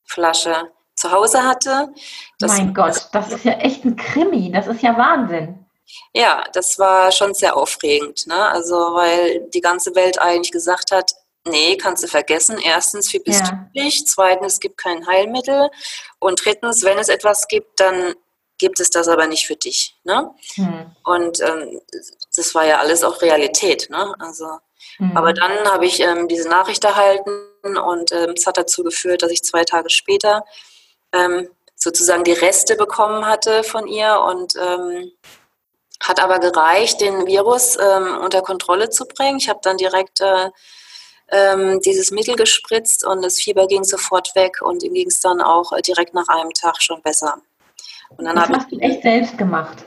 [0.05, 1.93] Flasche zu Hause hatte.
[2.39, 5.67] Das mein Gott, das ist ja echt ein Krimi, das ist ja Wahnsinn.
[6.15, 8.49] Ja, das war schon sehr aufregend, ne?
[8.49, 11.13] Also weil die ganze Welt eigentlich gesagt hat,
[11.45, 12.59] nee, kannst du vergessen.
[12.59, 13.69] Erstens, wie bist ja.
[13.75, 14.09] du nicht?
[14.09, 15.71] Zweitens, es gibt kein Heilmittel.
[16.19, 18.15] Und drittens, wenn es etwas gibt, dann
[18.59, 19.97] gibt es das aber nicht für dich.
[20.05, 20.35] Ne?
[20.55, 20.97] Hm.
[21.05, 21.81] Und ähm,
[22.35, 23.89] das war ja alles auch Realität.
[23.91, 24.15] Ne?
[24.19, 24.47] Also
[24.99, 25.17] Mhm.
[25.17, 27.31] Aber dann habe ich ähm, diese Nachricht erhalten
[27.63, 30.45] und ähm, es hat dazu geführt, dass ich zwei Tage später
[31.13, 35.13] ähm, sozusagen die Reste bekommen hatte von ihr und ähm,
[36.01, 39.39] hat aber gereicht, den Virus ähm, unter Kontrolle zu bringen.
[39.39, 40.51] Ich habe dann direkt äh,
[41.31, 45.41] ähm, dieses Mittel gespritzt und das Fieber ging sofort weg und ihm ging es dann
[45.41, 47.39] auch äh, direkt nach einem Tag schon besser.
[48.17, 49.86] Und dann das hast du echt selbst gemacht.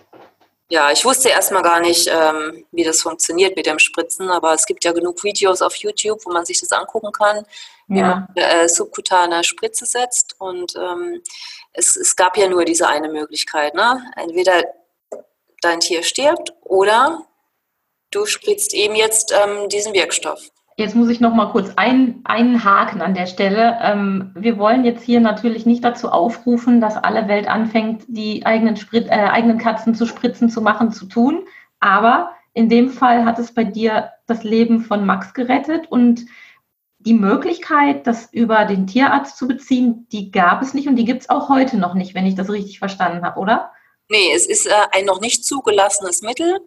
[0.72, 4.68] Ja, ich wusste erstmal gar nicht, ähm, wie das funktioniert mit dem Spritzen, aber es
[4.68, 7.44] gibt ja genug Videos auf YouTube, wo man sich das angucken kann,
[7.88, 8.28] wie ja.
[8.28, 10.36] man äh, subkutane Spritze setzt.
[10.38, 11.24] Und ähm,
[11.74, 13.74] es, es gab ja nur diese eine Möglichkeit.
[13.74, 14.12] Ne?
[14.16, 14.64] Entweder
[15.62, 17.26] dein Tier stirbt oder
[18.12, 20.52] du spritzt eben jetzt ähm, diesen Wirkstoff.
[20.80, 23.78] Jetzt muss ich noch mal kurz ein, einhaken an der Stelle.
[23.82, 28.78] Ähm, wir wollen jetzt hier natürlich nicht dazu aufrufen, dass alle Welt anfängt, die eigenen,
[28.78, 31.44] Sprit, äh, eigenen Katzen zu spritzen, zu machen, zu tun.
[31.82, 36.26] Aber in dem Fall hat es bei dir das Leben von Max gerettet und
[37.00, 41.24] die Möglichkeit, das über den Tierarzt zu beziehen, die gab es nicht und die gibt
[41.24, 43.74] es auch heute noch nicht, wenn ich das richtig verstanden habe, oder?
[44.12, 46.62] Nee, es ist äh, ein noch nicht zugelassenes Mittel.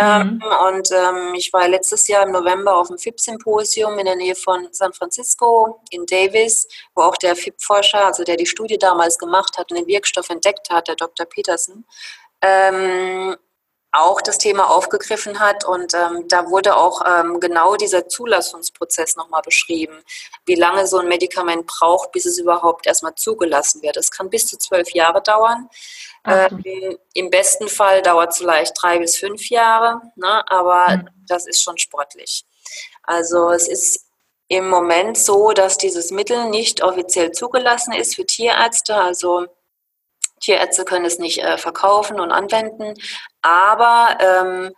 [0.00, 0.42] Ähm, mhm.
[0.66, 4.68] und ähm, ich war letztes Jahr im November auf dem FIP-Symposium in der Nähe von
[4.70, 9.70] San Francisco in Davis, wo auch der FIP-Forscher, also der die Studie damals gemacht hat
[9.70, 11.26] und den Wirkstoff entdeckt hat, der Dr.
[11.26, 11.84] Peterson,
[12.42, 13.36] ähm,
[13.92, 15.64] auch das Thema aufgegriffen hat.
[15.64, 20.02] Und ähm, da wurde auch ähm, genau dieser Zulassungsprozess nochmal beschrieben,
[20.46, 23.96] wie lange so ein Medikament braucht, bis es überhaupt erstmal zugelassen wird.
[23.96, 25.68] Es kann bis zu zwölf Jahre dauern.
[26.28, 30.44] Ähm, Im besten Fall dauert es vielleicht drei bis fünf Jahre, ne?
[30.50, 31.08] aber mhm.
[31.26, 32.44] das ist schon sportlich.
[33.02, 34.06] Also es ist
[34.48, 38.94] im Moment so, dass dieses Mittel nicht offiziell zugelassen ist für Tierärzte.
[38.94, 39.46] Also
[40.40, 42.94] Tierärzte können es nicht äh, verkaufen und anwenden,
[43.42, 44.74] aber ähm,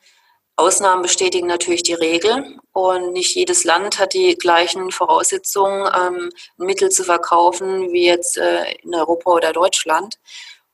[0.57, 6.91] Ausnahmen bestätigen natürlich die Regel und nicht jedes Land hat die gleichen Voraussetzungen, ähm, Mittel
[6.91, 10.19] zu verkaufen wie jetzt äh, in Europa oder Deutschland.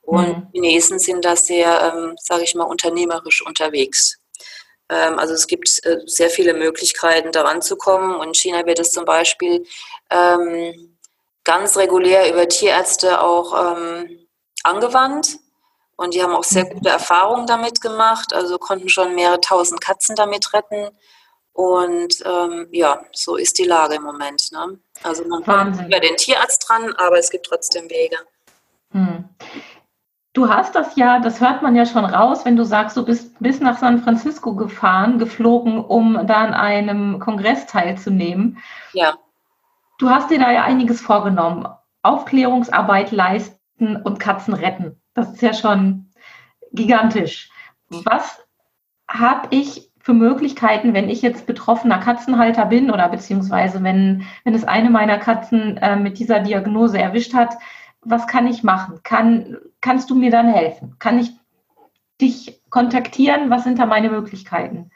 [0.07, 0.47] Und mhm.
[0.53, 4.17] Chinesen sind da sehr, ähm, sage ich mal, unternehmerisch unterwegs.
[4.87, 8.15] Ähm, also es gibt äh, sehr viele Möglichkeiten, daran zu kommen.
[8.15, 9.65] Und in China wird es zum Beispiel
[10.09, 10.97] ähm,
[11.43, 14.27] ganz regulär über Tierärzte auch ähm,
[14.63, 15.39] angewandt.
[15.97, 16.75] Und die haben auch sehr mhm.
[16.75, 18.31] gute Erfahrungen damit gemacht.
[18.31, 20.87] Also konnten schon mehrere tausend Katzen damit retten.
[21.51, 24.53] Und ähm, ja, so ist die Lage im Moment.
[24.53, 24.79] Ne?
[25.03, 28.19] Also man kommt über den Tierarzt dran, aber es gibt trotzdem Wege.
[28.93, 29.27] Hm.
[30.37, 33.39] Du hast das ja, das hört man ja schon raus, wenn du sagst, du bist
[33.39, 38.59] bis nach San Francisco gefahren, geflogen, um da an einem Kongress teilzunehmen.
[38.93, 39.15] Ja.
[39.97, 41.65] Du hast dir da ja einiges vorgenommen.
[42.03, 45.01] Aufklärungsarbeit leisten und Katzen retten.
[45.15, 46.11] Das ist ja schon
[46.71, 47.49] gigantisch.
[47.89, 48.39] Was
[49.07, 54.65] habe ich für Möglichkeiten, wenn ich jetzt betroffener Katzenhalter bin oder beziehungsweise wenn, wenn es
[54.65, 57.57] eine meiner Katzen äh, mit dieser Diagnose erwischt hat,
[58.09, 59.01] was kann ich machen?
[59.03, 60.95] Kann, kannst du mir dann helfen?
[60.99, 61.31] Kann ich
[62.19, 63.49] dich kontaktieren?
[63.49, 64.91] Was sind da meine Möglichkeiten?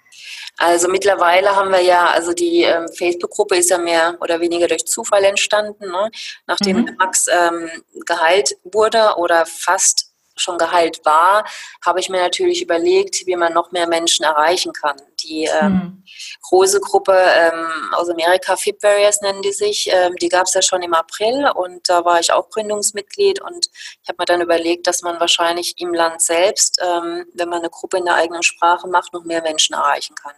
[0.58, 4.86] Also mittlerweile haben wir ja, also die ähm, Facebook-Gruppe ist ja mehr oder weniger durch
[4.86, 6.12] Zufall entstanden, ne?
[6.46, 6.96] nachdem mhm.
[7.00, 7.70] Max ähm,
[8.06, 11.46] geheilt wurde oder fast schon geheilt war,
[11.86, 14.98] habe ich mir natürlich überlegt, wie man noch mehr Menschen erreichen kann.
[15.24, 16.04] Die ähm, mhm.
[16.42, 20.62] große Gruppe ähm, aus Amerika, FIP Warriors nennen die sich, ähm, die gab es ja
[20.62, 23.68] schon im April und da war ich auch Gründungsmitglied und
[24.02, 27.70] ich habe mir dann überlegt, dass man wahrscheinlich im Land selbst, ähm, wenn man eine
[27.70, 30.34] Gruppe in der eigenen Sprache macht, noch mehr Menschen erreichen kann.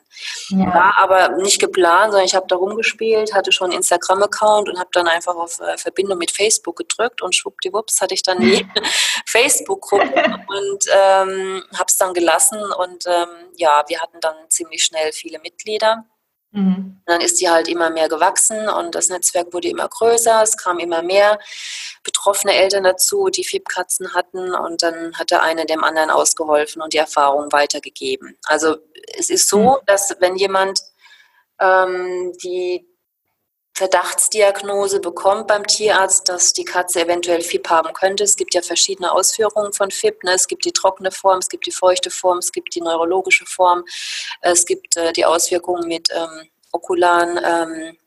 [0.50, 0.74] Ja.
[0.74, 4.90] War aber nicht geplant, sondern ich habe da rumgespielt, hatte schon einen Instagram-Account und habe
[4.94, 8.66] dann einfach auf äh, Verbindung mit Facebook gedrückt und schwuppdiwupps hatte ich dann die
[9.26, 14.84] Facebook-Gruppe und ähm, habe es dann gelassen und ähm, ja, wir hatten dann ziemlich ziemlich
[14.84, 16.06] schnell viele Mitglieder.
[16.52, 17.02] Mhm.
[17.06, 20.42] Dann ist die halt immer mehr gewachsen und das Netzwerk wurde immer größer.
[20.44, 21.40] Es kamen immer mehr
[22.04, 26.94] betroffene Eltern dazu, die Fibkatzen hatten und dann hat der eine dem anderen ausgeholfen und
[26.94, 28.38] die Erfahrung weitergegeben.
[28.46, 28.78] Also
[29.18, 29.86] es ist so, mhm.
[29.88, 30.80] dass wenn jemand
[31.60, 32.88] ähm, die
[33.76, 38.24] Verdachtsdiagnose bekommt beim Tierarzt, dass die Katze eventuell FIP haben könnte.
[38.24, 40.24] Es gibt ja verschiedene Ausführungen von FIP.
[40.24, 40.34] Ne?
[40.34, 43.84] Es gibt die trockene Form, es gibt die feuchte Form, es gibt die neurologische Form,
[44.42, 47.98] es gibt äh, die Auswirkungen mit ähm, okularen ähm,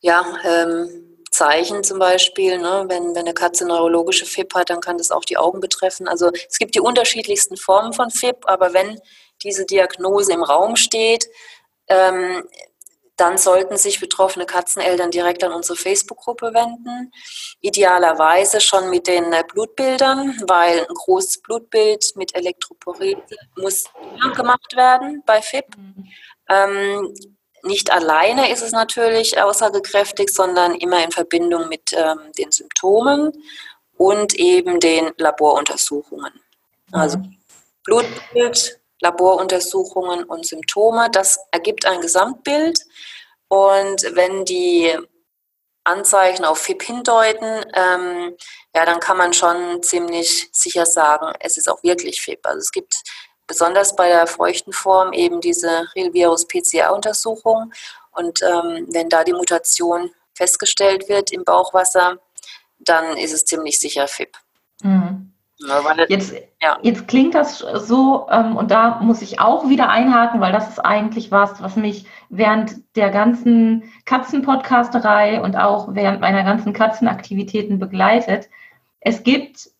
[0.00, 2.56] ja, ähm, Zeichen zum Beispiel.
[2.56, 2.86] Ne?
[2.88, 6.08] Wenn, wenn eine Katze neurologische FIP hat, dann kann das auch die Augen betreffen.
[6.08, 8.98] Also es gibt die unterschiedlichsten Formen von FIP, aber wenn
[9.42, 11.28] diese Diagnose im Raum steht,
[11.88, 12.48] ähm,
[13.16, 17.12] dann sollten sich betroffene Katzeneltern direkt an unsere Facebook-Gruppe wenden.
[17.60, 23.16] Idealerweise schon mit den Blutbildern, weil ein großes Blutbild mit Elektroporese
[23.56, 23.84] muss
[24.34, 25.66] gemacht werden bei FIP.
[26.48, 27.14] Ähm,
[27.62, 33.32] nicht alleine ist es natürlich aussagekräftig, sondern immer in Verbindung mit ähm, den Symptomen
[33.96, 36.32] und eben den Laboruntersuchungen.
[36.92, 37.36] Also mhm.
[37.84, 42.80] Blutbild, Laboruntersuchungen und Symptome, das ergibt ein Gesamtbild.
[43.48, 44.96] Und wenn die
[45.84, 48.36] Anzeichen auf FIP hindeuten, ähm,
[48.74, 52.44] ja, dann kann man schon ziemlich sicher sagen, es ist auch wirklich FIP.
[52.44, 53.02] Also es gibt
[53.46, 57.72] besonders bei der feuchten Form eben diese Real-Virus-PCR-Untersuchung.
[58.10, 62.18] Und ähm, wenn da die Mutation festgestellt wird im Bauchwasser,
[62.78, 64.36] dann ist es ziemlich sicher FIP.
[64.82, 65.32] Mhm.
[66.08, 66.78] Jetzt, ja.
[66.82, 70.78] jetzt klingt das so, ähm, und da muss ich auch wieder einhaken, weil das ist
[70.78, 78.50] eigentlich was, was mich während der ganzen Katzenpodcasterei und auch während meiner ganzen Katzenaktivitäten begleitet.
[79.00, 79.70] Es gibt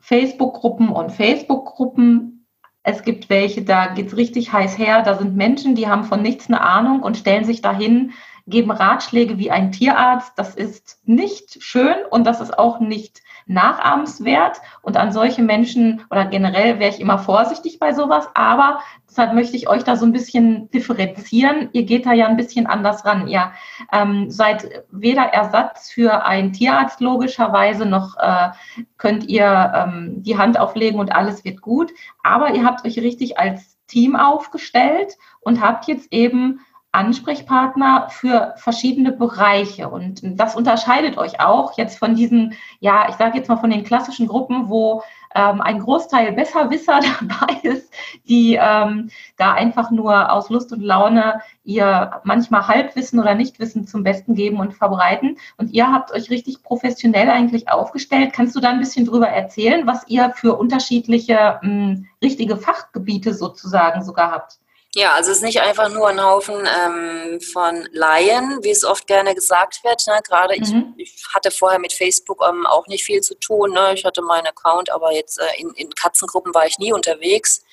[0.00, 2.46] Facebook-Gruppen und Facebook-Gruppen.
[2.82, 5.02] Es gibt welche, da geht es richtig heiß her.
[5.02, 8.12] Da sind Menschen, die haben von nichts eine Ahnung und stellen sich dahin,
[8.46, 10.32] geben Ratschläge wie ein Tierarzt.
[10.36, 14.60] Das ist nicht schön und das ist auch nicht nachahmenswert.
[14.82, 18.28] Und an solche Menschen oder generell wäre ich immer vorsichtig bei sowas.
[18.34, 21.68] Aber deshalb möchte ich euch da so ein bisschen differenzieren.
[21.72, 23.28] Ihr geht da ja ein bisschen anders ran.
[23.28, 23.52] Ihr
[23.92, 28.50] ähm, seid weder Ersatz für einen Tierarzt logischerweise, noch äh,
[28.96, 31.92] könnt ihr ähm, die Hand auflegen und alles wird gut.
[32.22, 36.60] Aber ihr habt euch richtig als Team aufgestellt und habt jetzt eben
[36.94, 39.88] Ansprechpartner für verschiedene Bereiche.
[39.88, 43.84] Und das unterscheidet euch auch jetzt von diesen, ja, ich sage jetzt mal von den
[43.84, 45.02] klassischen Gruppen, wo
[45.34, 47.92] ähm, ein Großteil Besserwisser dabei ist,
[48.28, 54.04] die ähm, da einfach nur aus Lust und Laune ihr manchmal Halbwissen oder Nichtwissen zum
[54.04, 55.38] Besten geben und verbreiten.
[55.56, 58.32] Und ihr habt euch richtig professionell eigentlich aufgestellt.
[58.32, 63.34] Kannst du da ein bisschen drüber erzählen, was ihr für unterschiedliche mh, hm, richtige Fachgebiete
[63.34, 64.58] sozusagen sogar habt?
[64.94, 69.08] Ja, also es ist nicht einfach nur ein Haufen ähm, von Laien, wie es oft
[69.08, 70.06] gerne gesagt wird.
[70.06, 70.20] Ne?
[70.26, 70.94] Gerade mhm.
[70.96, 73.72] ich, ich, hatte vorher mit Facebook ähm, auch nicht viel zu tun.
[73.72, 73.94] Ne?
[73.94, 77.64] Ich hatte meinen Account, aber jetzt äh, in, in Katzengruppen war ich nie unterwegs.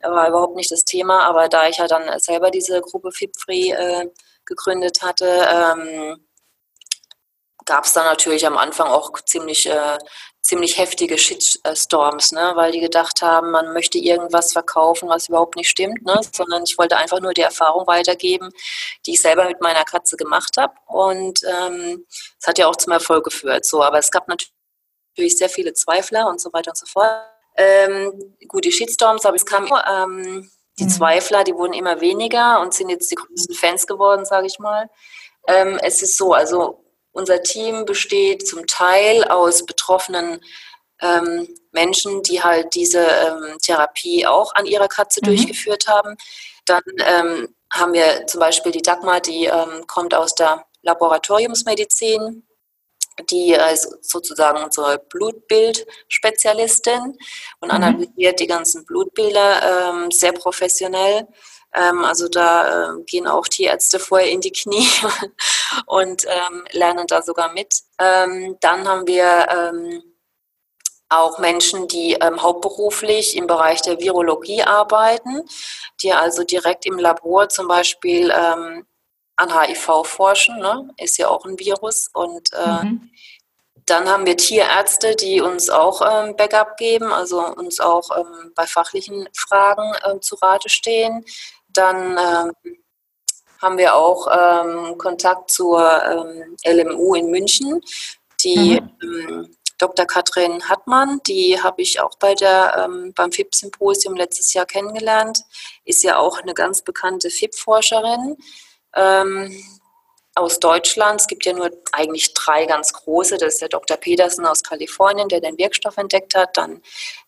[0.00, 1.24] War überhaupt nicht das Thema.
[1.24, 4.10] Aber da ich ja dann selber diese Gruppe FIPFREE äh,
[4.46, 6.26] gegründet hatte, ähm,
[7.66, 9.98] gab es da natürlich am Anfang auch ziemlich äh,
[10.46, 12.52] ziemlich heftige Shitstorms, ne?
[12.54, 16.20] weil die gedacht haben, man möchte irgendwas verkaufen, was überhaupt nicht stimmt, ne?
[16.32, 18.50] sondern ich wollte einfach nur die Erfahrung weitergeben,
[19.04, 20.72] die ich selber mit meiner Katze gemacht habe.
[20.86, 22.04] Und ähm,
[22.38, 23.64] es ähm, hat ja auch zum Erfolg geführt.
[23.64, 27.10] So, aber es gab natürlich sehr viele Zweifler und so weiter und so fort.
[27.56, 30.88] Ähm, gut, die Shitstorms, aber es kam ähm, die mhm.
[30.90, 34.88] Zweifler, die wurden immer weniger und sind jetzt die größten Fans geworden, sage ich mal.
[35.48, 36.85] Ähm, es ist so, also
[37.16, 40.40] unser Team besteht zum Teil aus betroffenen
[41.00, 45.26] ähm, Menschen, die halt diese ähm, Therapie auch an ihrer Katze mhm.
[45.26, 46.16] durchgeführt haben.
[46.66, 52.42] Dann ähm, haben wir zum Beispiel die Dagmar, die ähm, kommt aus der Laboratoriumsmedizin,
[53.30, 57.16] die ist sozusagen unsere Blutbildspezialistin
[57.60, 57.74] und mhm.
[57.74, 61.26] analysiert die ganzen Blutbilder ähm, sehr professionell.
[61.74, 64.88] Ähm, also da äh, gehen auch Tierärzte vorher in die Knie
[65.86, 67.82] und ähm, lernen da sogar mit.
[67.98, 70.02] Ähm, dann haben wir ähm,
[71.08, 75.42] auch Menschen, die ähm, hauptberuflich im Bereich der Virologie arbeiten,
[76.02, 78.86] die also direkt im Labor zum Beispiel ähm,
[79.36, 80.90] an HIV forschen, ne?
[80.96, 83.10] ist ja auch ein Virus und äh, mhm.
[83.86, 88.66] Dann haben wir Tierärzte, die uns auch ähm, Backup geben, also uns auch ähm, bei
[88.66, 91.24] fachlichen Fragen ähm, zu Rate stehen.
[91.76, 92.76] Dann ähm,
[93.60, 97.80] haben wir auch ähm, Kontakt zur ähm, LMU in München.
[98.42, 99.28] Die mhm.
[99.28, 100.06] Ähm, Dr.
[100.06, 105.42] Katrin Hartmann, die habe ich auch bei der, ähm, beim FIP-Symposium letztes Jahr kennengelernt,
[105.84, 108.36] ist ja auch eine ganz bekannte FIP-Forscherin.
[110.36, 111.20] Aus Deutschland.
[111.22, 113.38] Es gibt ja nur eigentlich drei ganz große.
[113.38, 113.96] Das ist der Dr.
[113.96, 116.56] Petersen aus Kalifornien, der den Wirkstoff entdeckt hat.
[116.56, 116.82] Dann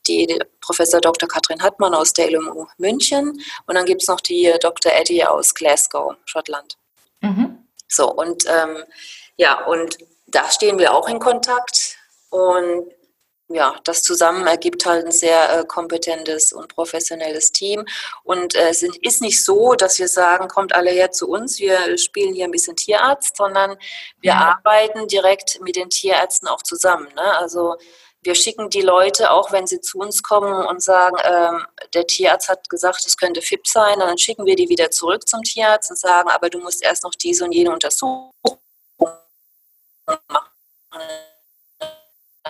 [0.06, 1.28] die Professor Dr.
[1.28, 3.40] Katrin Hartmann aus der LMU München.
[3.66, 4.92] Und dann gibt es noch die Dr.
[4.92, 6.76] Eddie aus Glasgow, Schottland.
[7.22, 7.66] Mhm.
[7.88, 8.84] So, und ähm,
[9.36, 11.96] ja, und da stehen wir auch in Kontakt.
[12.30, 12.92] Und
[13.48, 17.86] ja, das zusammen ergibt halt ein sehr äh, kompetentes und professionelles Team.
[18.22, 21.96] Und äh, es ist nicht so, dass wir sagen, kommt alle her zu uns, wir
[21.96, 23.76] spielen hier ein bisschen Tierarzt, sondern
[24.20, 24.58] wir ja.
[24.58, 27.08] arbeiten direkt mit den Tierärzten auch zusammen.
[27.14, 27.38] Ne?
[27.38, 27.76] Also
[28.20, 32.50] wir schicken die Leute, auch wenn sie zu uns kommen und sagen, ähm, der Tierarzt
[32.50, 35.98] hat gesagt, es könnte FIP sein, dann schicken wir die wieder zurück zum Tierarzt und
[35.98, 38.30] sagen, aber du musst erst noch diese und jene Untersuchung
[40.06, 40.48] machen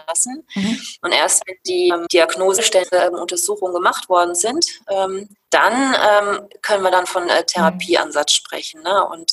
[0.09, 0.47] lassen.
[0.55, 0.81] Mhm.
[1.03, 6.83] Und erst wenn die ähm, Diagnosestände ähm, Untersuchungen gemacht worden sind, ähm, dann ähm, können
[6.83, 8.83] wir dann von äh, Therapieansatz sprechen.
[8.83, 9.07] Ne?
[9.07, 9.33] Und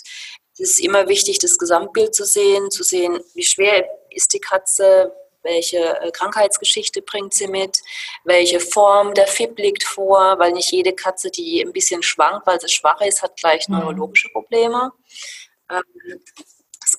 [0.54, 5.14] es ist immer wichtig, das Gesamtbild zu sehen, zu sehen, wie schwer ist die Katze,
[5.46, 7.78] welche äh, Krankheitsgeschichte bringt sie mit,
[8.24, 12.60] welche Form der FIP liegt vor, weil nicht jede Katze, die ein bisschen schwankt, weil
[12.60, 13.78] sie schwach ist, hat gleich mhm.
[13.78, 14.92] neurologische Probleme.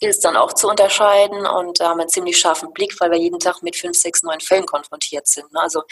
[0.01, 3.11] Ähm, es dann auch zu unterscheiden und da haben wir einen ziemlich scharfen Blick, weil
[3.11, 5.53] wir jeden Tag mit fünf, sechs, neun Fällen konfrontiert sind.
[5.53, 5.61] Ne?
[5.61, 5.83] Also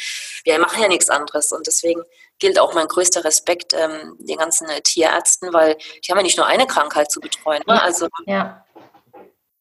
[0.45, 2.03] wir machen ja nichts anderes und deswegen
[2.39, 6.37] gilt auch mein größter Respekt ähm, den ganzen äh, Tierärzten, weil die haben ja nicht
[6.37, 7.63] nur eine Krankheit zu betreuen.
[7.67, 7.81] Ne?
[7.81, 8.65] Also ja.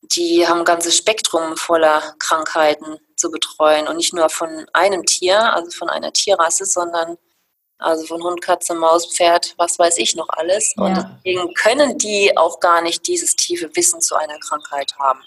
[0.02, 5.54] die haben ein ganzes Spektrum voller Krankheiten zu betreuen und nicht nur von einem Tier,
[5.54, 7.18] also von einer Tierrasse, sondern
[7.84, 10.74] also von Hund, Katze, Maus, Pferd, was weiß ich noch alles.
[10.78, 10.84] Ja.
[10.84, 15.22] Und deswegen können die auch gar nicht dieses tiefe Wissen zu einer Krankheit haben.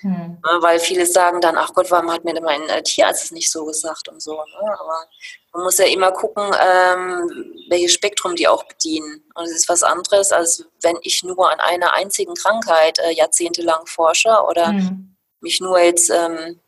[0.00, 0.38] Hm.
[0.60, 3.50] Weil viele sagen dann, ach Gott, warum hat mir denn mein äh, Tierarzt es nicht
[3.50, 4.32] so gesagt und so.
[4.32, 4.78] Ne?
[4.80, 5.06] Aber
[5.52, 9.22] man muss ja immer gucken, ähm, welches Spektrum die auch bedienen.
[9.34, 13.86] Und es ist was anderes, als wenn ich nur an einer einzigen Krankheit äh, jahrzehntelang
[13.86, 15.16] forsche oder hm.
[15.40, 16.60] mich nur jetzt ähm,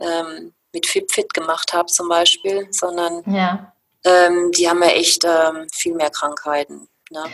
[0.00, 3.73] ähm, mit FitFit gemacht habe zum Beispiel, sondern ja
[4.04, 6.88] ähm, die haben ja echt ähm, viel mehr Krankheiten.
[7.10, 7.24] Ne?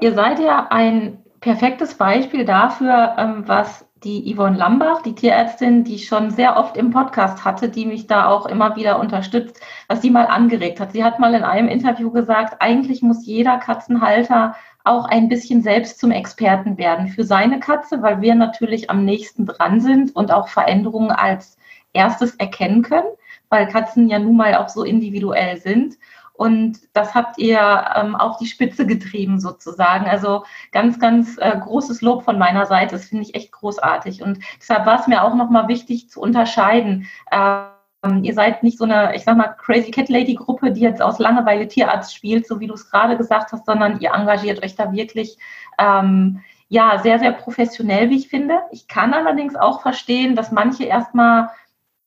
[0.00, 5.96] Ihr seid ja ein perfektes Beispiel dafür, ähm, was die Yvonne Lambach, die Tierärztin, die
[5.96, 10.00] ich schon sehr oft im Podcast hatte, die mich da auch immer wieder unterstützt, was
[10.00, 10.92] sie mal angeregt hat.
[10.92, 15.98] Sie hat mal in einem Interview gesagt, eigentlich muss jeder Katzenhalter auch ein bisschen selbst
[15.98, 20.48] zum Experten werden für seine Katze, weil wir natürlich am nächsten dran sind und auch
[20.48, 21.58] Veränderungen als
[21.92, 23.08] erstes erkennen können
[23.50, 25.98] weil Katzen ja nun mal auch so individuell sind.
[26.32, 27.60] Und das habt ihr
[27.94, 30.06] ähm, auf die Spitze getrieben sozusagen.
[30.06, 32.92] Also ganz, ganz äh, großes Lob von meiner Seite.
[32.92, 34.22] Das finde ich echt großartig.
[34.22, 37.06] Und deshalb war es mir auch nochmal wichtig zu unterscheiden.
[37.30, 41.02] Ähm, ihr seid nicht so eine, ich sag mal, Crazy Cat Lady Gruppe, die jetzt
[41.02, 44.76] aus Langeweile Tierarzt spielt, so wie du es gerade gesagt hast, sondern ihr engagiert euch
[44.76, 45.36] da wirklich
[45.78, 48.60] ähm, ja sehr, sehr professionell, wie ich finde.
[48.70, 51.50] Ich kann allerdings auch verstehen, dass manche erstmal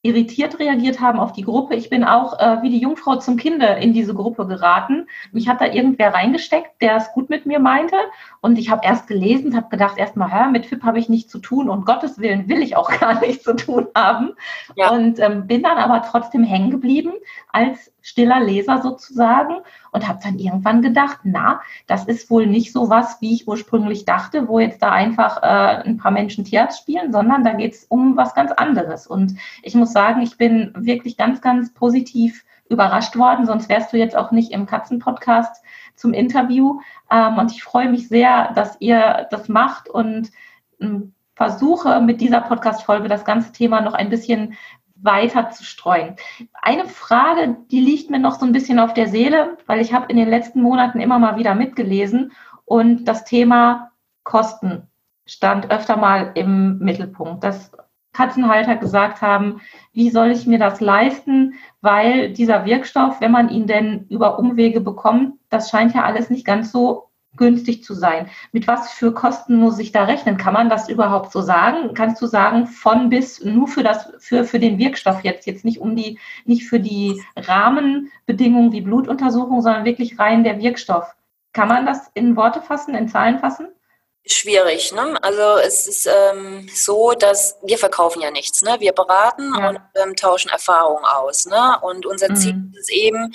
[0.03, 1.75] irritiert reagiert haben auf die Gruppe.
[1.75, 5.07] Ich bin auch äh, wie die Jungfrau zum Kinde in diese Gruppe geraten.
[5.31, 7.95] Mich hat da irgendwer reingesteckt, der es gut mit mir meinte.
[8.41, 11.69] Und ich habe erst gelesen, habe gedacht, erstmal, mit FIP habe ich nichts zu tun
[11.69, 14.33] und Gottes Willen will ich auch gar nichts zu tun haben.
[14.75, 14.91] Ja.
[14.91, 17.13] Und ähm, bin dann aber trotzdem hängen geblieben
[17.53, 19.55] als stiller Leser sozusagen
[19.91, 24.03] und habe dann irgendwann gedacht, na, das ist wohl nicht so was, wie ich ursprünglich
[24.05, 27.85] dachte, wo jetzt da einfach äh, ein paar Menschen Tierarzt spielen, sondern da geht es
[27.85, 29.07] um was ganz anderes.
[29.07, 33.97] Und ich muss sagen, ich bin wirklich ganz, ganz positiv überrascht worden, sonst wärst du
[33.97, 35.63] jetzt auch nicht im Katzenpodcast
[35.95, 36.81] zum Interview.
[37.09, 40.29] Ähm, und ich freue mich sehr, dass ihr das macht und
[40.81, 44.55] ähm, versuche mit dieser Podcast-Folge das ganze Thema noch ein bisschen
[45.03, 46.15] weiter zu streuen.
[46.61, 50.07] Eine Frage, die liegt mir noch so ein bisschen auf der Seele, weil ich habe
[50.09, 52.31] in den letzten Monaten immer mal wieder mitgelesen
[52.65, 53.91] und das Thema
[54.23, 54.87] Kosten
[55.25, 57.43] stand öfter mal im Mittelpunkt.
[57.43, 57.71] Dass
[58.13, 59.59] Katzenhalter gesagt haben,
[59.91, 64.81] wie soll ich mir das leisten, weil dieser Wirkstoff, wenn man ihn denn über Umwege
[64.81, 68.29] bekommt, das scheint ja alles nicht ganz so günstig zu sein.
[68.51, 70.37] Mit was für Kosten muss ich da rechnen?
[70.37, 71.93] Kann man das überhaupt so sagen?
[71.93, 75.79] Kannst du sagen, von bis nur für das, für, für den Wirkstoff jetzt, jetzt nicht
[75.79, 81.15] um die, nicht für die Rahmenbedingungen wie Blutuntersuchung, sondern wirklich rein der Wirkstoff.
[81.53, 83.67] Kann man das in Worte fassen, in Zahlen fassen?
[84.25, 84.93] Schwierig.
[84.93, 85.21] Ne?
[85.21, 88.61] Also es ist ähm, so, dass wir verkaufen ja nichts.
[88.61, 88.77] Ne?
[88.79, 89.69] Wir beraten ja.
[89.69, 91.45] und ähm, tauschen Erfahrungen aus.
[91.45, 91.77] Ne?
[91.81, 92.35] Und unser mhm.
[92.35, 93.33] Ziel ist eben,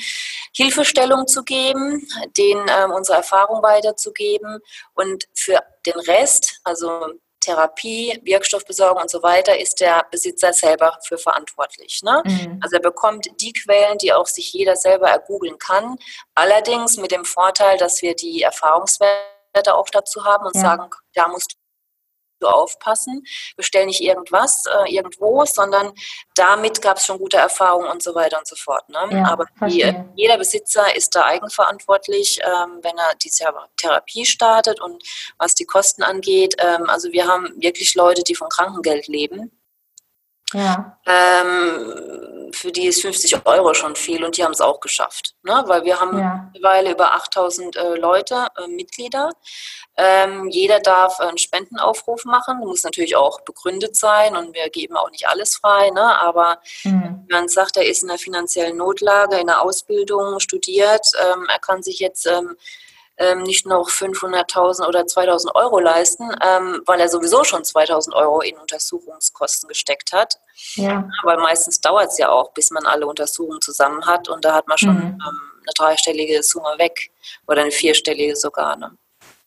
[0.55, 4.61] Hilfestellung zu geben, denen ähm, unsere Erfahrung weiterzugeben
[4.95, 11.18] und für den Rest, also Therapie, Wirkstoffbesorgung und so weiter, ist der Besitzer selber für
[11.18, 12.03] verantwortlich.
[12.03, 12.22] Ne?
[12.24, 12.61] Mhm.
[12.62, 15.97] Also er bekommt die Quellen, die auch sich jeder selber ergoogeln kann.
[16.34, 20.62] Allerdings mit dem Vorteil, dass wir die Erfahrungswerte Werte auch dazu haben und ja.
[20.62, 21.56] sagen, da musst
[22.40, 23.24] du aufpassen,
[23.56, 25.92] bestell nicht irgendwas äh, irgendwo, sondern
[26.36, 28.88] damit gab es schon gute Erfahrungen und so weiter und so fort.
[28.88, 28.98] Ne?
[29.11, 33.32] Ja, Aber die, jeder Besitzer ist da eigenverantwortlich, ähm, wenn er die
[33.76, 35.02] Therapie startet und
[35.36, 36.54] was die Kosten angeht.
[36.59, 39.57] Ähm, also wir haben wirklich Leute, die von Krankengeld leben.
[40.55, 40.99] Ja.
[41.07, 45.34] Ähm, für die ist 50 Euro schon viel und die haben es auch geschafft.
[45.42, 45.62] Ne?
[45.66, 46.51] Weil wir haben ja.
[46.53, 49.30] mittlerweile über 8000 äh, Leute, äh, Mitglieder.
[49.96, 52.59] Ähm, jeder darf einen Spendenaufruf machen.
[52.61, 55.90] Muss natürlich auch begründet sein und wir geben auch nicht alles frei.
[55.90, 56.20] Ne?
[56.20, 57.24] Aber mhm.
[57.28, 61.59] wenn man sagt, er ist in einer finanziellen Notlage, in einer Ausbildung, studiert, ähm, er
[61.59, 62.26] kann sich jetzt
[63.18, 68.40] ähm, nicht noch 500.000 oder 2.000 Euro leisten, ähm, weil er sowieso schon 2.000 Euro
[68.40, 70.36] in Untersuchungskosten gesteckt hat.
[70.74, 71.08] Ja.
[71.22, 74.68] Aber meistens dauert es ja auch, bis man alle Untersuchungen zusammen hat und da hat
[74.68, 75.02] man schon mhm.
[75.02, 77.10] ähm, eine dreistellige Summe weg
[77.46, 78.76] oder eine vierstellige sogar.
[78.76, 78.96] Ne?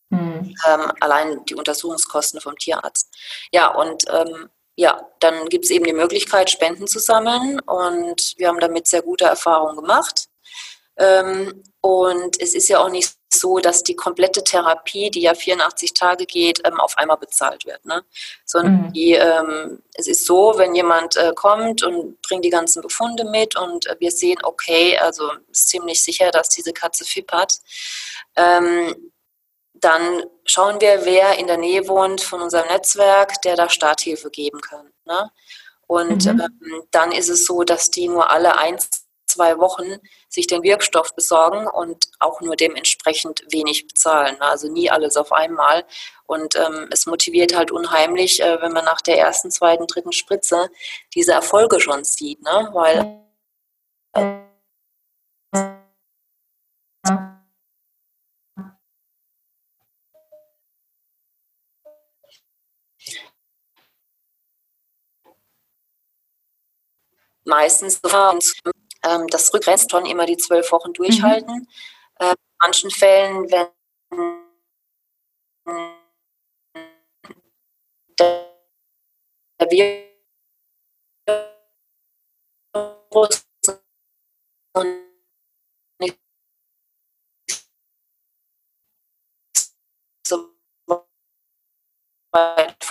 [0.09, 0.55] Mhm.
[0.67, 3.09] Ähm, allein die Untersuchungskosten vom Tierarzt.
[3.51, 8.47] Ja, und ähm, ja, dann gibt es eben die Möglichkeit, Spenden zu sammeln und wir
[8.47, 10.27] haben damit sehr gute Erfahrungen gemacht.
[10.97, 15.93] Ähm, und es ist ja auch nicht so, dass die komplette Therapie, die ja 84
[15.93, 17.85] Tage geht, ähm, auf einmal bezahlt wird.
[17.85, 18.03] Ne?
[18.45, 18.93] Sondern mhm.
[18.93, 23.57] die, ähm, es ist so, wenn jemand äh, kommt und bringt die ganzen Befunde mit
[23.57, 27.53] und äh, wir sehen, okay, also ist ziemlich sicher, dass diese Katze FIP hat,
[28.35, 28.95] ähm,
[29.73, 34.61] dann schauen wir, wer in der Nähe wohnt von unserem Netzwerk, der da Starthilfe geben
[34.61, 34.91] kann.
[35.05, 35.31] Ne?
[35.87, 36.39] Und mhm.
[36.39, 38.77] ähm, dann ist es so, dass die nur alle ein,
[39.31, 39.97] zwei Wochen
[40.29, 44.35] sich den Wirkstoff besorgen und auch nur dementsprechend wenig bezahlen.
[44.35, 44.45] Ne?
[44.45, 45.85] Also nie alles auf einmal.
[46.25, 50.69] Und ähm, es motiviert halt unheimlich, äh, wenn man nach der ersten, zweiten, dritten Spritze
[51.13, 52.41] diese Erfolge schon sieht.
[52.41, 52.69] Ne?
[52.73, 53.21] Weil.
[67.43, 67.99] Meistens
[69.03, 71.55] ähm, das Rückgrenzton immer die zwölf Wochen durchhalten.
[71.55, 71.67] Mhm.
[72.19, 73.67] Äh, in manchen Fällen, wenn
[79.59, 80.11] der Virus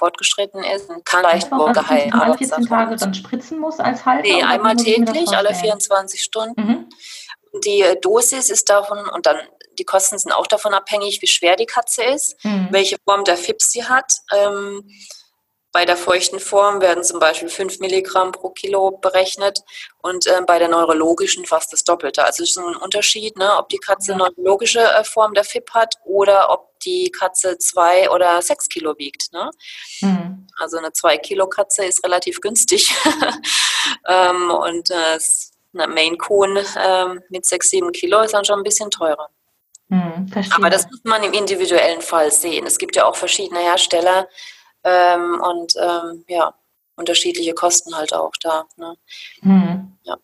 [0.00, 2.38] fortgeschritten ist, kann leicht geheilt werden.
[2.38, 4.22] 14 Tage dann spritzen muss als Halter?
[4.22, 6.60] Nee, einmal täglich, alle 24 Stunden.
[6.60, 6.88] Mhm.
[7.64, 9.36] Die Dosis ist davon, und dann
[9.78, 12.68] die Kosten sind auch davon abhängig, wie schwer die Katze ist, mhm.
[12.70, 14.10] welche Form der FIPS sie hat.
[14.32, 14.88] Ähm,
[15.72, 19.60] bei der feuchten Form werden zum Beispiel 5 Milligramm pro Kilo berechnet
[20.02, 22.24] und äh, bei der neurologischen fast das Doppelte.
[22.24, 25.70] Also es ist ein Unterschied, ne, ob die Katze eine neurologische äh, Form der FIP
[25.70, 29.32] hat oder ob die Katze zwei oder sechs Kilo wiegt.
[29.32, 29.50] Ne?
[30.00, 30.46] Mhm.
[30.58, 32.92] Also eine zwei Kilo Katze ist relativ günstig
[34.08, 35.18] ähm, und äh,
[35.72, 39.28] eine Maine Coon äh, mit sechs, sieben Kilo ist dann schon ein bisschen teurer.
[39.88, 42.66] Mhm, Aber das muss man im individuellen Fall sehen.
[42.66, 44.28] Es gibt ja auch verschiedene Hersteller,
[44.84, 46.54] ähm, und ähm, ja,
[46.96, 48.64] unterschiedliche Kosten halt auch da.
[48.76, 48.94] Ne?
[49.42, 49.92] Hm.
[50.02, 50.16] Ja.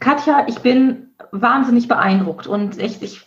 [0.00, 3.22] Katja, ich bin wahnsinnig beeindruckt und echt, ich,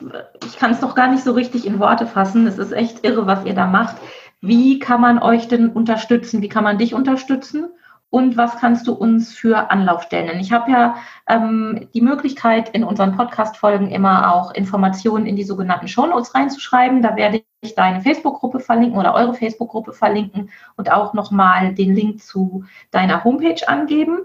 [0.46, 2.48] ich kann es noch gar nicht so richtig in Worte fassen.
[2.48, 3.98] Es ist echt irre, was ihr da macht.
[4.42, 6.42] Wie kann man euch denn unterstützen?
[6.42, 7.70] Wie kann man dich unterstützen?
[8.10, 10.40] Und was kannst du uns für Anlaufstellen nennen?
[10.40, 10.96] Ich habe ja
[11.28, 17.02] ähm, die Möglichkeit, in unseren Podcast-Folgen immer auch Informationen in die sogenannten Shownotes reinzuschreiben.
[17.02, 22.24] Da werde ich deine Facebook-Gruppe verlinken oder eure Facebook-Gruppe verlinken und auch nochmal den Link
[22.24, 24.20] zu deiner Homepage angeben.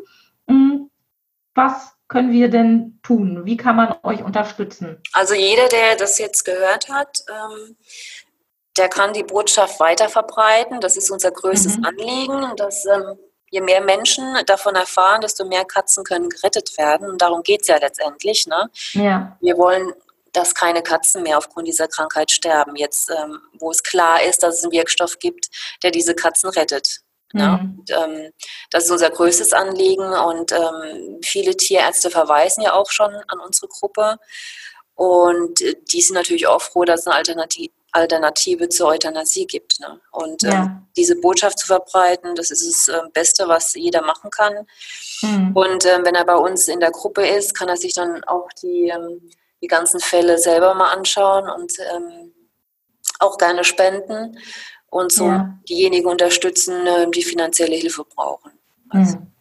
[0.49, 0.89] Hm,
[1.55, 3.45] was können wir denn tun?
[3.45, 5.03] Wie kann man euch unterstützen?
[5.13, 7.77] Also jeder, der das jetzt gehört hat, ähm,
[8.77, 10.81] der kann die Botschaft weiter verbreiten.
[10.81, 11.85] Das ist unser größtes mhm.
[11.85, 12.53] Anliegen.
[12.57, 13.19] Das ähm,
[13.53, 17.09] je mehr Menschen davon erfahren, desto mehr Katzen können gerettet werden.
[17.09, 18.47] Und darum geht es ja letztendlich.
[18.47, 18.71] Ne?
[18.93, 19.37] Ja.
[19.41, 19.93] Wir wollen,
[20.33, 22.77] dass keine Katzen mehr aufgrund dieser Krankheit sterben.
[22.77, 25.49] Jetzt, ähm, wo es klar ist, dass es einen Wirkstoff gibt,
[25.83, 27.03] der diese Katzen rettet.
[27.35, 27.47] Ne?
[27.47, 27.79] Mhm.
[27.79, 28.33] Und, ähm,
[28.71, 33.69] das ist unser größtes Anliegen und ähm, viele Tierärzte verweisen ja auch schon an unsere
[33.69, 34.19] Gruppe.
[34.95, 39.79] Und äh, die sind natürlich auch froh, dass es eine Alternative Alternative zur Euthanasie gibt.
[39.81, 40.01] Ne?
[40.11, 40.65] Und ja.
[40.65, 44.67] ähm, diese Botschaft zu verbreiten, das ist das äh, Beste, was jeder machen kann.
[45.21, 45.53] Mhm.
[45.55, 48.49] Und ähm, wenn er bei uns in der Gruppe ist, kann er sich dann auch
[48.63, 49.21] die, ähm,
[49.61, 52.33] die ganzen Fälle selber mal anschauen und ähm,
[53.19, 54.39] auch gerne spenden
[54.89, 55.59] und so ja.
[55.69, 56.75] diejenigen unterstützen,
[57.13, 58.53] die finanzielle Hilfe brauchen.
[58.89, 59.33] Also, mhm.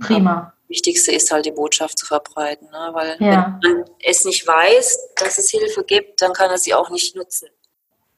[0.00, 0.52] Prima.
[0.72, 2.90] Wichtigste ist halt die Botschaft zu verbreiten, ne?
[2.92, 3.58] weil ja.
[3.62, 7.14] wenn man es nicht weiß, dass es Hilfe gibt, dann kann er sie auch nicht
[7.14, 7.48] nutzen.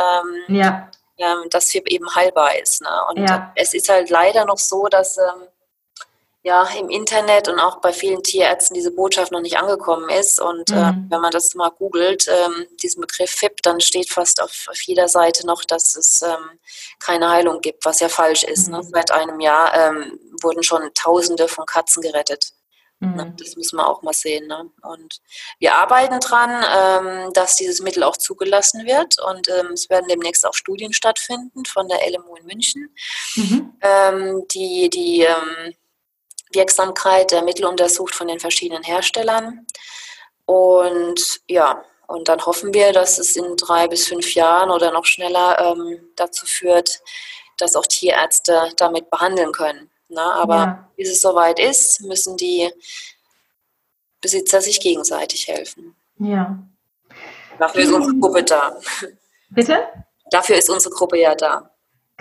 [0.49, 0.91] Ähm, ja.
[1.19, 2.83] Ähm, dass FIP eben heilbar ist.
[2.83, 2.89] Ne?
[3.11, 3.53] Und ja.
[3.55, 5.47] es ist halt leider noch so, dass ähm,
[6.43, 10.41] ja im Internet und auch bei vielen Tierärzten diese Botschaft noch nicht angekommen ist.
[10.41, 11.07] Und äh, mhm.
[11.07, 14.81] äh, wenn man das mal googelt, ähm, diesen Begriff FIP, dann steht fast auf, auf
[14.83, 16.59] jeder Seite noch, dass es ähm,
[16.99, 18.69] keine Heilung gibt, was ja falsch ist.
[18.69, 18.79] Ne?
[18.79, 18.85] Mhm.
[18.85, 18.91] Ne?
[18.93, 22.53] Seit einem Jahr ähm, wurden schon Tausende von Katzen gerettet.
[22.99, 23.25] Ne?
[23.25, 23.37] Mhm.
[23.37, 24.49] Das müssen wir auch mal sehen.
[24.49, 24.69] Ne?
[24.83, 25.21] Und
[25.61, 29.21] wir arbeiten dran, ähm, dass dieses Mittel auch zugelassen wird.
[29.21, 32.95] Und ähm, es werden demnächst auch Studien stattfinden von der LMU in München,
[33.37, 33.79] mhm.
[33.81, 35.75] ähm, die die ähm,
[36.55, 39.67] Wirksamkeit der Mittel untersucht von den verschiedenen Herstellern.
[40.45, 45.07] Und ja, und dann hoffen wir, dass es in drei bis fünf Jahren oder noch
[45.07, 47.01] schneller ähm, dazu führt,
[47.59, 49.91] dass auch Tierärzte damit behandeln können.
[50.09, 50.35] Na, ne?
[50.35, 50.91] aber ja.
[50.97, 52.71] bis es soweit ist, müssen die
[54.21, 55.97] Besitzer sich gegenseitig helfen.
[56.19, 56.59] Ja.
[57.59, 58.79] Dafür ist unsere Gruppe da.
[59.51, 59.89] Bitte?
[60.31, 61.71] Dafür ist unsere Gruppe ja da.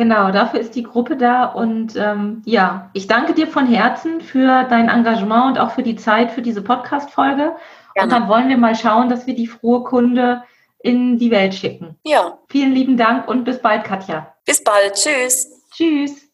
[0.02, 1.46] Genau, dafür ist die Gruppe da.
[1.46, 5.96] Und ähm, ja, ich danke dir von Herzen für dein Engagement und auch für die
[5.96, 7.56] Zeit für diese Podcast-Folge.
[8.02, 10.42] Und dann wollen wir mal schauen, dass wir die frohe Kunde
[10.80, 12.00] in die Welt schicken.
[12.04, 12.40] Ja.
[12.50, 14.34] Vielen lieben Dank und bis bald, Katja.
[14.44, 14.96] Bis bald.
[14.96, 15.48] Tschüss.
[15.72, 16.28] Tschüss.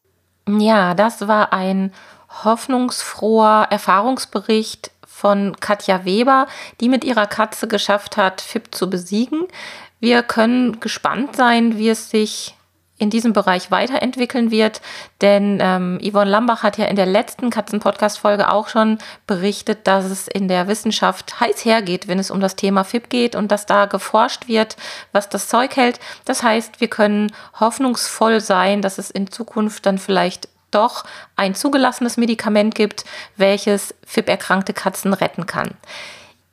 [0.48, 1.92] Ja, das war ein
[2.46, 6.48] hoffnungsfroher Erfahrungsbericht von Katja Weber,
[6.80, 9.46] die mit ihrer Katze geschafft hat, FIP zu besiegen.
[10.00, 12.57] Wir können gespannt sein, wie es sich
[12.98, 14.82] in diesem Bereich weiterentwickeln wird.
[15.22, 20.28] Denn ähm, Yvonne Lambach hat ja in der letzten Katzen-Podcast-Folge auch schon berichtet, dass es
[20.28, 23.86] in der Wissenschaft heiß hergeht, wenn es um das Thema FIP geht und dass da
[23.86, 24.78] geforscht wird,
[25.12, 26.00] was das Zeug hält.
[26.26, 32.18] Das heißt, wir können hoffnungsvoll sein, dass es in Zukunft dann vielleicht doch ein zugelassenes
[32.18, 33.06] Medikament gibt,
[33.38, 35.72] welches FIP-erkrankte Katzen retten kann.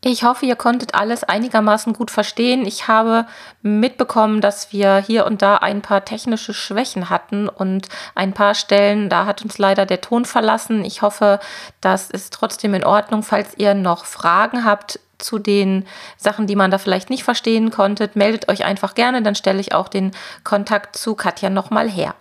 [0.07, 2.67] Ich hoffe, ihr konntet alles einigermaßen gut verstehen.
[2.67, 3.25] Ich habe
[3.63, 9.09] mitbekommen, dass wir hier und da ein paar technische Schwächen hatten und ein paar Stellen,
[9.09, 10.85] da hat uns leider der Ton verlassen.
[10.85, 11.41] Ich hoffe,
[11.81, 13.23] das ist trotzdem in Ordnung.
[13.23, 15.87] Falls ihr noch Fragen habt zu den
[16.19, 19.75] Sachen, die man da vielleicht nicht verstehen konnte, meldet euch einfach gerne, dann stelle ich
[19.75, 20.11] auch den
[20.43, 22.15] Kontakt zu Katja nochmal her.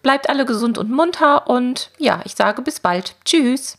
[0.00, 3.16] Bleibt alle gesund und munter und ja, ich sage bis bald.
[3.24, 3.78] Tschüss.